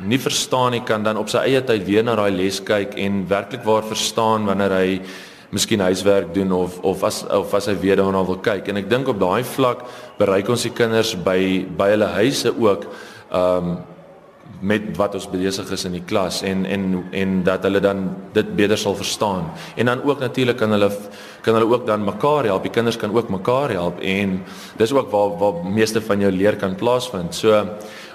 nie 0.00 0.18
verstaan 0.18 0.70
nie 0.70 0.82
kan 0.82 1.02
dan 1.02 1.16
op 1.16 1.28
sy 1.28 1.38
eie 1.38 1.64
tyd 1.64 1.84
weer 1.84 2.04
na 2.04 2.14
daai 2.14 2.30
les 2.30 2.62
kyk 2.62 2.94
en 2.94 3.28
werklik 3.28 3.64
waar 3.64 3.84
verstaan 3.84 4.44
wanneer 4.44 4.72
hy 4.72 5.00
miskien 5.50 5.80
huiswerk 5.80 6.34
doen 6.34 6.52
of 6.52 6.78
of 6.80 7.02
as 7.02 7.26
of 7.26 7.54
as 7.54 7.66
hy 7.66 7.76
weer 7.80 7.96
daarna 7.96 8.24
wil 8.24 8.38
kyk. 8.38 8.68
En 8.68 8.76
ek 8.76 8.90
dink 8.90 9.08
op 9.08 9.20
daai 9.20 9.44
vlak 9.44 9.84
bereik 10.18 10.48
ons 10.48 10.62
die 10.62 10.72
kinders 10.72 11.14
by 11.14 11.66
by 11.76 11.88
hulle 11.90 12.06
huise 12.06 12.52
ook. 12.58 12.86
Ehm 13.30 13.68
um, 13.68 13.78
met 14.60 14.96
wat 14.96 15.14
ons 15.14 15.28
besig 15.30 15.70
is 15.72 15.84
in 15.88 15.94
die 15.96 16.04
klas 16.04 16.42
en 16.42 16.66
en 16.66 17.04
en 17.16 17.42
dat 17.46 17.62
hulle 17.62 17.80
dan 17.80 18.02
dit 18.32 18.56
beter 18.56 18.78
sal 18.78 18.96
verstaan. 18.96 19.50
En 19.76 19.86
dan 19.86 20.02
ook 20.02 20.20
natuurlik 20.20 20.56
kan 20.56 20.70
hulle 20.70 20.90
kan 21.40 21.54
hulle 21.54 21.72
ook 21.72 21.86
dan 21.86 22.04
mekaar 22.04 22.44
help. 22.44 22.62
Die 22.62 22.70
kinders 22.70 22.96
kan 22.96 23.16
ook 23.16 23.28
mekaar 23.28 23.70
help 23.70 24.00
en 24.00 24.42
dis 24.76 24.92
ook 24.92 25.10
waar 25.10 25.38
waar 25.38 25.64
meeste 25.64 26.02
van 26.02 26.20
jou 26.20 26.32
leer 26.32 26.56
kan 26.56 26.74
plaasvind. 26.74 27.34
So 27.34 27.64